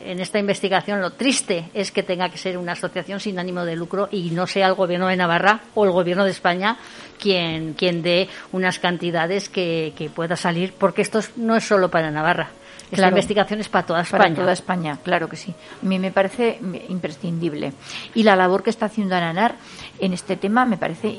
[0.05, 3.74] en esta investigación lo triste es que tenga que ser una asociación sin ánimo de
[3.74, 6.76] lucro y no sea el gobierno de Navarra o el gobierno de España
[7.18, 11.91] quien, quien dé unas cantidades que, que pueda salir, porque esto es- no es solo
[11.91, 12.51] para Navarra.
[12.91, 13.11] Esta Claro.
[13.16, 14.34] investigación es para toda Para España.
[14.36, 15.55] toda España, claro que sí.
[15.82, 16.59] A mí me parece
[16.89, 17.72] imprescindible.
[18.14, 19.57] Y la labor que está haciendo Ananar
[19.99, 21.14] en este tema me parece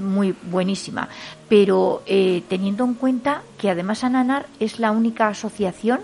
[0.00, 1.08] muy buenísima.
[1.48, 6.00] Pero eh, teniendo en cuenta que además Ananar es la única asociación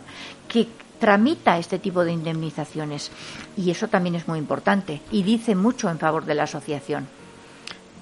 [0.49, 0.69] que
[1.01, 3.11] tramita este tipo de indemnizaciones.
[3.57, 5.01] Y eso también es muy importante.
[5.11, 7.09] Y dice mucho en favor de la asociación.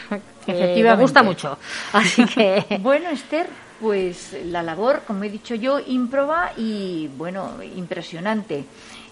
[0.47, 0.97] que Efectivamente.
[0.97, 1.59] Me gusta mucho.
[1.93, 2.65] Así que.
[2.81, 3.47] Bueno, Esther,
[3.83, 8.65] pues la labor, como he dicho yo, ímproba y, bueno, impresionante.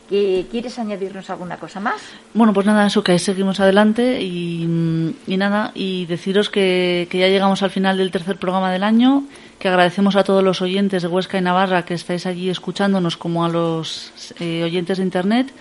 [0.09, 2.01] ¿Que- ¿Quieres añadirnos alguna cosa más?
[2.35, 7.19] Bueno, pues nada, eso que ahí seguimos adelante y, y nada, y deciros que, que
[7.19, 9.25] ya llegamos al final del tercer programa del año,
[9.59, 13.45] que agradecemos a todos los oyentes de Huesca y Navarra que estáis allí escuchándonos, como
[13.45, 15.53] a los eh, oyentes de Internet.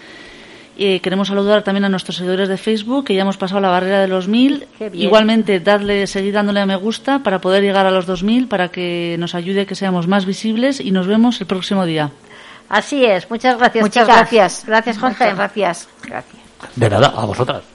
[0.78, 4.02] Eh, queremos saludar también a nuestros seguidores de Facebook, que ya hemos pasado la barrera
[4.02, 4.68] de los mil.
[5.06, 9.16] Igualmente, dadle, seguid dándole a me gusta para poder llegar a los 2000, para que
[9.18, 12.12] nos ayude a que seamos más visibles y nos vemos el próximo día.
[12.70, 13.30] Así es.
[13.30, 13.82] Muchas gracias.
[13.82, 14.18] Muchas chicas.
[14.18, 14.64] gracias.
[14.66, 15.24] Gracias, Jorge.
[15.24, 15.88] Muchas gracias.
[16.04, 16.42] Gracias.
[16.76, 17.75] De nada, a vosotras.